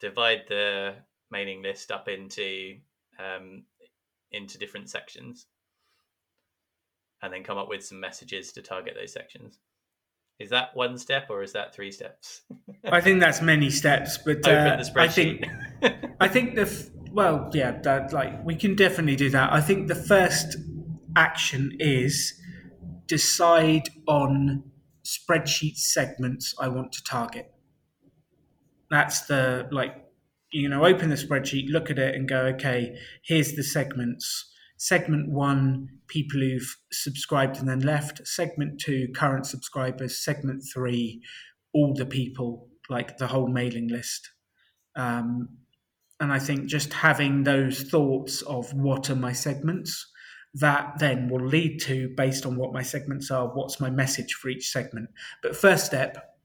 [0.00, 0.94] divide the
[1.30, 2.76] mailing list up into
[3.18, 3.64] um,
[4.32, 5.46] into different sections,
[7.22, 9.58] and then come up with some messages to target those sections.
[10.40, 12.42] Is that one step or is that three steps?
[12.84, 15.44] I think that's many steps, but uh, I think
[16.20, 19.52] I think the well, yeah, that like we can definitely do that.
[19.52, 20.56] I think the first
[21.16, 22.34] action is
[23.06, 24.64] decide on
[25.04, 27.53] spreadsheet segments I want to target.
[28.94, 29.96] That's the like,
[30.52, 34.52] you know, open the spreadsheet, look at it, and go, okay, here's the segments.
[34.76, 38.24] Segment one, people who've subscribed and then left.
[38.24, 40.24] Segment two, current subscribers.
[40.24, 41.20] Segment three,
[41.72, 44.30] all the people, like the whole mailing list.
[44.94, 45.48] Um,
[46.20, 50.06] and I think just having those thoughts of what are my segments
[50.54, 54.50] that then will lead to, based on what my segments are, what's my message for
[54.50, 55.08] each segment.
[55.42, 56.36] But first step,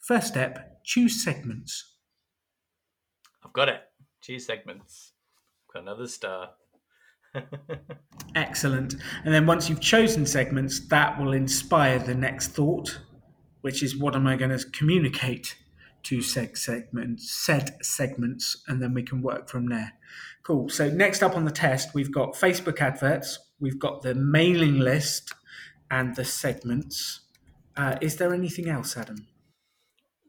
[0.00, 1.91] first step, choose segments.
[3.44, 3.80] I've got it.
[4.20, 5.12] Two segments.
[5.72, 6.50] Got another star.
[8.34, 8.94] Excellent.
[9.24, 13.00] And then once you've chosen segments, that will inspire the next thought,
[13.62, 15.56] which is what am I going to communicate
[16.04, 19.92] to seg segments, set segments, and then we can work from there.
[20.42, 20.68] Cool.
[20.68, 25.32] So next up on the test, we've got Facebook adverts, we've got the mailing list,
[25.90, 27.20] and the segments.
[27.76, 29.26] Uh, is there anything else, Adam?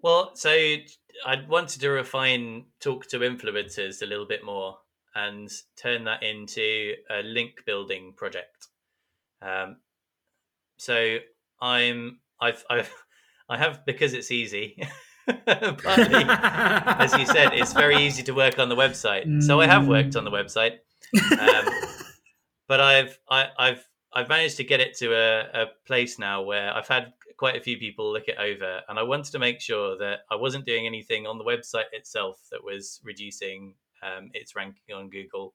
[0.04, 4.76] Well, so I wanted to refine talk to influencers a little bit more
[5.16, 8.68] and turn that into a link building project.
[9.42, 9.78] Um,
[10.78, 11.20] so
[11.62, 12.94] I'm I've I've
[13.50, 14.78] I have because it's easy.
[15.46, 19.42] Partly, as you said, it's very easy to work on the website.
[19.42, 20.80] So I have worked on the website,
[21.40, 21.66] um,
[22.68, 26.76] but I've I, I've I've managed to get it to a, a place now where
[26.76, 29.98] I've had quite a few people look it over, and I wanted to make sure
[29.98, 34.96] that I wasn't doing anything on the website itself that was reducing um, its ranking
[34.96, 35.54] on Google,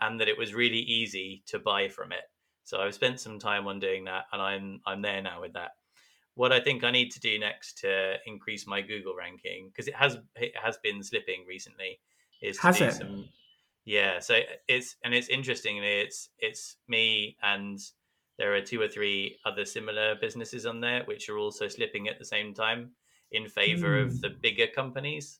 [0.00, 2.24] and that it was really easy to buy from it.
[2.64, 5.72] So I've spent some time on doing that, and I'm I'm there now with that
[6.34, 9.94] what I think I need to do next to increase my Google ranking because it
[9.94, 12.00] has it has been slipping recently
[12.40, 12.92] is to has do it?
[12.94, 13.28] some
[13.84, 17.78] yeah so it's and it's interesting it's it's me and
[18.42, 22.18] there are two or three other similar businesses on there which are also slipping at
[22.18, 22.90] the same time
[23.30, 24.06] in favor mm.
[24.06, 24.20] of hmm.
[24.20, 25.38] the bigger companies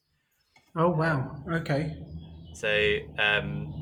[0.76, 1.96] oh wow okay
[2.54, 3.74] so um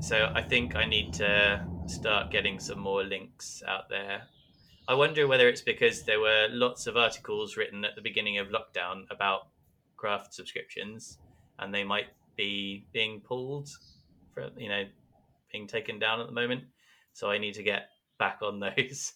[0.00, 4.28] so I think I need to start getting some more links out there
[4.86, 8.48] I wonder whether it's because there were lots of articles written at the beginning of
[8.48, 9.48] lockdown about
[9.98, 11.18] craft subscriptions,
[11.58, 12.06] and they might
[12.36, 13.68] be being pulled
[14.32, 14.84] for you know
[15.52, 16.64] being taken down at the moment.
[17.12, 19.12] So I need to get back on those.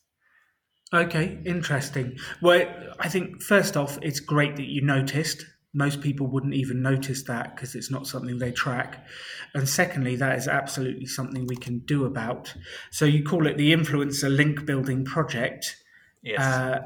[0.95, 2.19] Okay, interesting.
[2.43, 2.67] Well,
[3.01, 5.47] I think first off, it's great that you noticed.
[5.73, 9.07] Most people wouldn't even notice that because it's not something they track.
[9.55, 12.55] And secondly, that is absolutely something we can do about.
[12.91, 15.77] So you call it the influencer link building project.
[16.23, 16.41] Yes.
[16.41, 16.81] Uh,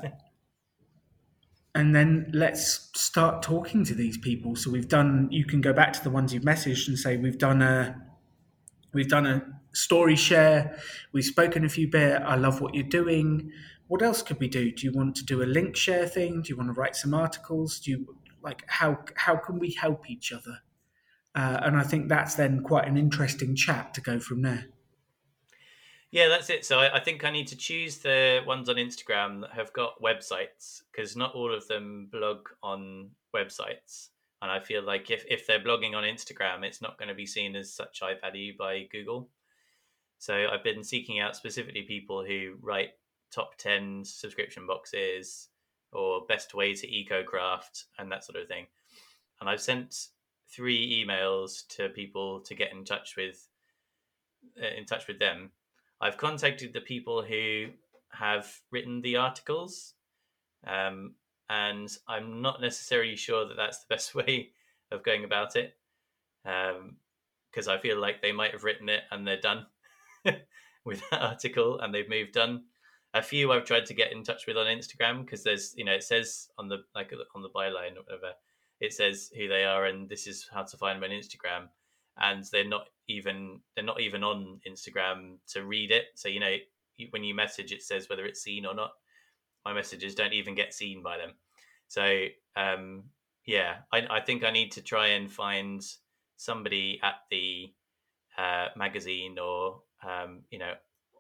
[1.75, 4.55] and then let's start talking to these people.
[4.55, 5.29] So we've done.
[5.33, 8.01] You can go back to the ones you've messaged and say we've done a,
[8.95, 9.43] we've done a
[9.77, 10.79] story share.
[11.13, 12.23] We've spoken a few bit.
[12.23, 13.53] I love what you're doing
[13.89, 14.73] what else could we do?
[14.73, 16.43] Do you want to do a link share thing?
[16.43, 17.79] Do you want to write some articles?
[17.79, 20.59] Do you like how how can we help each other?
[21.35, 24.67] Uh, and I think that's then quite an interesting chat to go from there.
[26.11, 26.65] Yeah, that's it.
[26.65, 30.01] So I, I think I need to choose the ones on Instagram that have got
[30.01, 34.09] websites because not all of them blog on websites.
[34.41, 37.27] And I feel like if, if they're blogging on Instagram, it's not going to be
[37.27, 39.29] seen as such high value by Google.
[40.19, 42.91] So I've been seeking out specifically people who write
[43.31, 45.49] top 10 subscription boxes
[45.93, 48.67] or best way to eco craft and that sort of thing.
[49.41, 50.09] And I've sent
[50.49, 53.49] three emails to people to get in touch with
[54.61, 55.51] uh, in touch with them.
[56.01, 57.67] I've contacted the people who
[58.11, 59.95] have written the articles,
[60.67, 61.15] um,
[61.51, 64.51] and I'm not necessarily sure that that's the best way
[64.91, 65.77] of going about it,
[66.43, 69.67] because um, I feel like they might have written it and they're done
[70.85, 72.65] with that article and they've moved on.
[73.15, 75.93] A few I've tried to get in touch with on Instagram because there's you know
[75.93, 78.33] it says on the like on the byline or whatever
[78.81, 81.69] it says who they are and this is how to find them on Instagram
[82.19, 86.07] and they're not even they're not even on Instagram to read it.
[86.15, 86.57] So you know
[87.11, 88.93] when you message it says whether it's seen or not.
[89.65, 91.33] My messages don't even get seen by them.
[91.89, 93.05] So um
[93.47, 95.83] yeah I, I think I need to try and find
[96.37, 97.73] somebody at the
[98.37, 100.73] uh, magazine or um, you know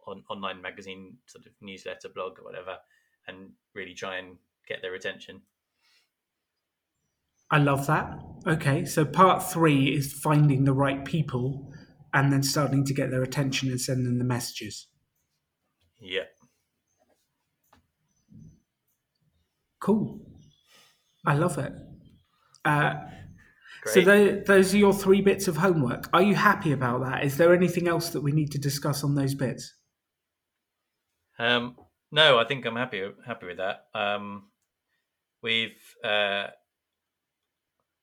[0.06, 2.78] on, online magazine sort of newsletter blog or whatever
[3.26, 4.36] and really try and
[4.68, 5.42] get their attention.
[7.50, 8.18] I love that.
[8.46, 11.72] Okay so part three is finding the right people
[12.14, 14.86] and then starting to get their attention and send them the messages.
[16.00, 16.24] Yeah.
[19.80, 20.20] Cool.
[21.24, 21.72] I love it.
[22.64, 22.94] Uh,
[23.86, 26.08] so those are your three bits of homework.
[26.12, 27.24] Are you happy about that?
[27.24, 29.74] Is there anything else that we need to discuss on those bits?
[31.38, 31.76] Um,
[32.10, 33.86] no, I think I'm happy happy with that.
[33.94, 34.48] Um,
[35.42, 36.46] we've uh,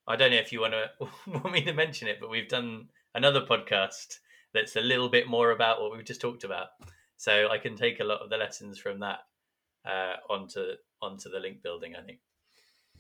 [0.08, 2.88] I don't know if you want to want me to mention it, but we've done
[3.16, 4.18] another podcast
[4.54, 6.68] that's a little bit more about what we've just talked about.
[7.18, 9.20] So I can take a lot of the lessons from that
[9.86, 11.96] uh, onto onto the link building.
[11.96, 12.20] I think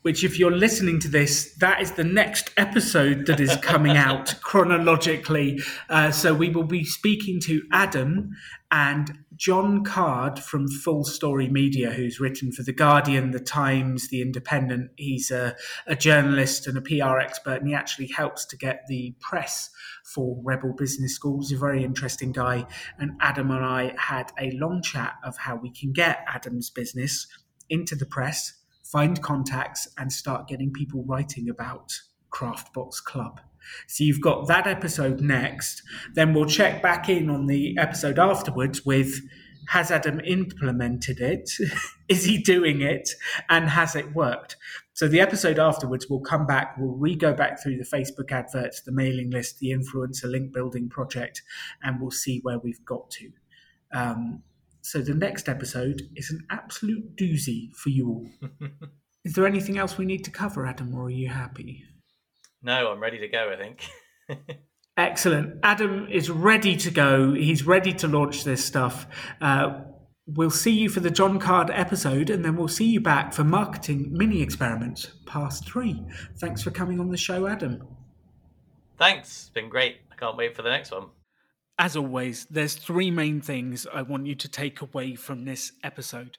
[0.03, 4.35] which, if you're listening to this, that is the next episode that is coming out
[4.41, 5.61] chronologically.
[5.89, 8.31] Uh, so we will be speaking to Adam
[8.69, 14.21] and Jon Card from Full Story Media, who's written for The Guardian, The Times, The
[14.21, 14.91] Independent.
[14.97, 15.55] He's a,
[15.87, 19.69] a journalist and a PR expert, and he actually helps to get the press
[20.03, 21.49] for Rebel Business Schools.
[21.49, 22.65] He's a very interesting guy.
[22.99, 27.25] And Adam and I had a long chat of how we can get Adam's business
[27.69, 28.53] into the press
[28.93, 31.91] find contacts and start getting people writing about
[32.31, 33.41] Craftbox Club.
[33.87, 35.81] So you've got that episode next.
[36.13, 39.19] Then we'll check back in on the episode afterwards with
[39.69, 41.49] has Adam implemented it?
[42.09, 43.09] Is he doing it?
[43.49, 44.57] And has it worked?
[44.93, 48.81] So the episode afterwards, we'll come back, we'll re go back through the Facebook adverts,
[48.81, 51.41] the mailing list, the influencer link building project,
[51.81, 53.31] and we'll see where we've got to.
[53.91, 54.43] Um,
[54.83, 58.27] so the next episode is an absolute doozy for you all.
[59.25, 61.83] is there anything else we need to cover, Adam, or are you happy?
[62.61, 63.87] No, I'm ready to go, I think.
[64.97, 65.59] Excellent.
[65.63, 67.33] Adam is ready to go.
[67.33, 69.07] He's ready to launch this stuff.
[69.41, 69.81] Uh,
[70.27, 73.45] we'll see you for the Jon Card episode, and then we'll see you back for
[73.45, 76.05] Marketing mini experiments, Past 3.
[76.39, 77.87] Thanks for coming on the show, Adam.
[78.99, 79.29] Thanks.
[79.29, 80.01] It's been great.
[80.11, 81.07] I can't wait for the next one.
[81.79, 86.37] As always, there's three main things I want you to take away from this episode.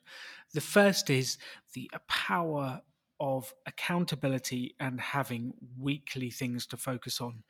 [0.53, 1.39] The first is
[1.75, 2.81] the power
[3.19, 7.43] of accountability and having weekly things to focus on.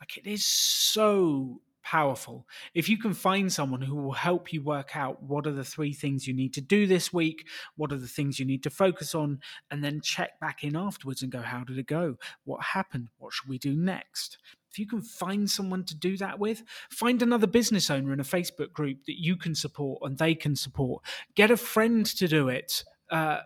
[0.00, 2.46] Like it is so powerful.
[2.74, 5.92] If you can find someone who will help you work out what are the three
[5.92, 9.16] things you need to do this week, what are the things you need to focus
[9.16, 9.40] on,
[9.70, 12.16] and then check back in afterwards and go, how did it go?
[12.44, 13.08] What happened?
[13.18, 14.38] What should we do next?
[14.72, 18.24] If you can find someone to do that with, find another business owner in a
[18.24, 21.04] Facebook group that you can support and they can support.
[21.34, 22.82] Get a friend to do it.
[23.10, 23.40] Uh,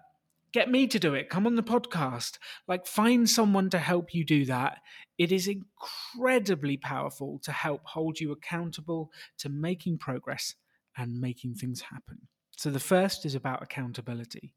[0.53, 1.29] get me to do it.
[1.29, 2.39] Come on the podcast.
[2.69, 4.79] Like, find someone to help you do that.
[5.19, 10.55] It is incredibly powerful to help hold you accountable to making progress
[10.97, 12.19] and making things happen.
[12.57, 14.55] So, the first is about accountability.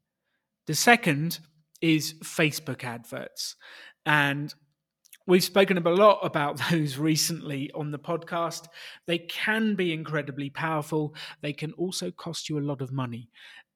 [0.66, 1.40] The second
[1.80, 3.56] is Facebook adverts.
[4.06, 4.54] And
[5.26, 8.66] We've spoken a lot about those recently on the podcast.
[9.06, 11.14] They can be incredibly powerful.
[11.42, 13.28] They can also cost you a lot of money.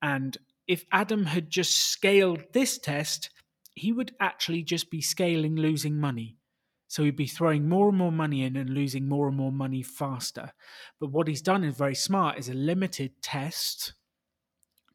[0.03, 0.37] And
[0.67, 3.31] if Adam had just scaled this test,
[3.75, 6.37] he would actually just be scaling losing money.
[6.89, 9.83] So he'd be throwing more and more money in and losing more and more money
[9.83, 10.53] faster.
[11.01, 13.95] But what he's done is very smart is a limited test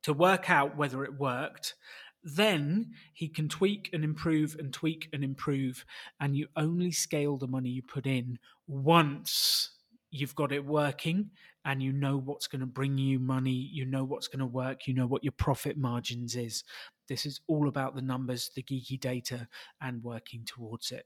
[0.04, 1.76] to work out whether it worked
[2.24, 5.86] then he can tweak and improve and tweak and improve.
[6.20, 9.72] And you only scale the money you put in once
[10.11, 11.30] you've got it working
[11.65, 14.88] and you know what's going to bring you money, you know what's going to work,
[14.88, 16.63] you know what your profit margins is.
[17.07, 19.47] This is all about the numbers, the geeky data,
[19.82, 21.05] and working towards it.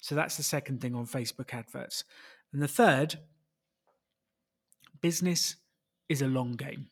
[0.00, 2.04] So that's the second thing on Facebook adverts.
[2.52, 3.16] And the third,
[5.00, 5.56] business
[6.08, 6.88] is a long game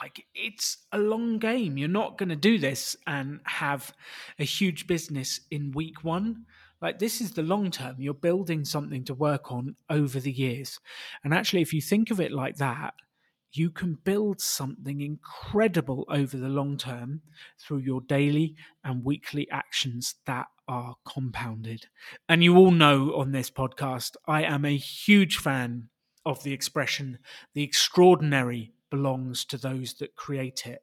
[0.00, 1.76] like it's a long game.
[1.76, 3.92] You're not going to do this and have
[4.38, 6.46] a huge business in week one.
[6.80, 7.96] Like this is the long term.
[7.98, 10.80] You're building something to work on over the years.
[11.22, 12.94] And actually, if you think of it like that,
[13.52, 17.20] you can build something incredible over the long term
[17.60, 21.86] through your daily and weekly actions that are compounded.
[22.28, 25.88] And you all know on this podcast, I am a huge fan
[26.24, 27.18] of the expression,
[27.54, 30.82] the extraordinary belongs to those that create it.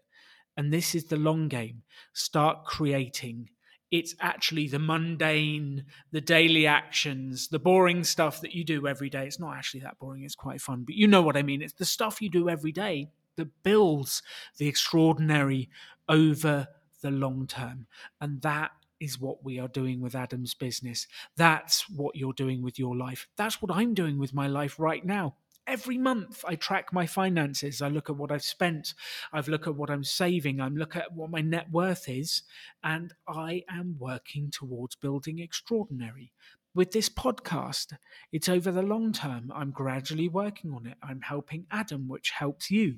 [0.58, 1.84] And this is the long game.
[2.14, 3.50] Start creating.
[3.92, 9.28] It's actually the mundane, the daily actions, the boring stuff that you do every day.
[9.28, 11.62] It's not actually that boring, it's quite fun, but you know what I mean.
[11.62, 14.24] It's the stuff you do every day that builds
[14.58, 15.70] the extraordinary
[16.08, 16.68] over
[17.02, 17.86] the long term.
[18.20, 21.06] And that is what we are doing with Adam's business.
[21.38, 23.28] That's what you're doing with your life.
[23.38, 25.36] That's what I'm doing with my life right now
[25.68, 27.82] every month I track my finances.
[27.82, 28.94] I look at what I've spent.
[29.32, 30.60] I've looked at what I'm saving.
[30.60, 32.44] I'm look at what my net worth is.
[32.84, 36.32] And I am working towards building extraordinary.
[36.76, 37.94] With this podcast,
[38.32, 39.52] it's over the long term.
[39.56, 40.98] I'm gradually working on it.
[41.02, 42.98] I'm helping Adam, which helps you.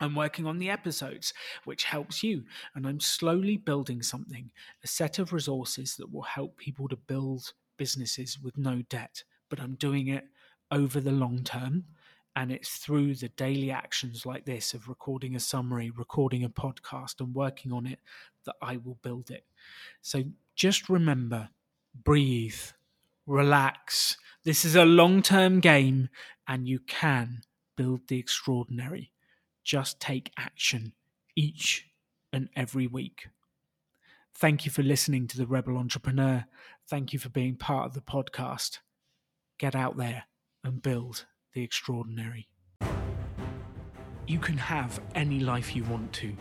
[0.00, 1.32] I'm working on the episodes,
[1.64, 2.44] which helps you.
[2.74, 4.50] And I'm slowly building something,
[4.82, 9.22] a set of resources that will help people to build businesses with no debt.
[9.48, 10.24] But I'm doing it
[10.70, 11.84] over the long term.
[12.36, 17.20] And it's through the daily actions like this of recording a summary, recording a podcast,
[17.20, 18.00] and working on it
[18.44, 19.44] that I will build it.
[20.02, 20.24] So
[20.56, 21.50] just remember
[22.02, 22.60] breathe,
[23.26, 24.16] relax.
[24.42, 26.08] This is a long term game,
[26.48, 27.42] and you can
[27.76, 29.12] build the extraordinary.
[29.62, 30.92] Just take action
[31.36, 31.86] each
[32.32, 33.28] and every week.
[34.34, 36.46] Thank you for listening to The Rebel Entrepreneur.
[36.88, 38.80] Thank you for being part of the podcast.
[39.58, 40.24] Get out there
[40.64, 42.48] and build the extraordinary.
[44.26, 46.34] You can have any life you want to.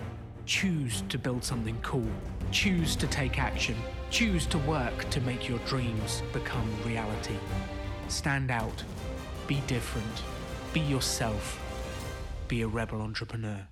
[0.45, 2.07] Choose to build something cool.
[2.51, 3.75] Choose to take action.
[4.09, 7.35] Choose to work to make your dreams become reality.
[8.07, 8.83] Stand out.
[9.47, 10.23] Be different.
[10.73, 11.59] Be yourself.
[12.47, 13.67] Be a rebel entrepreneur.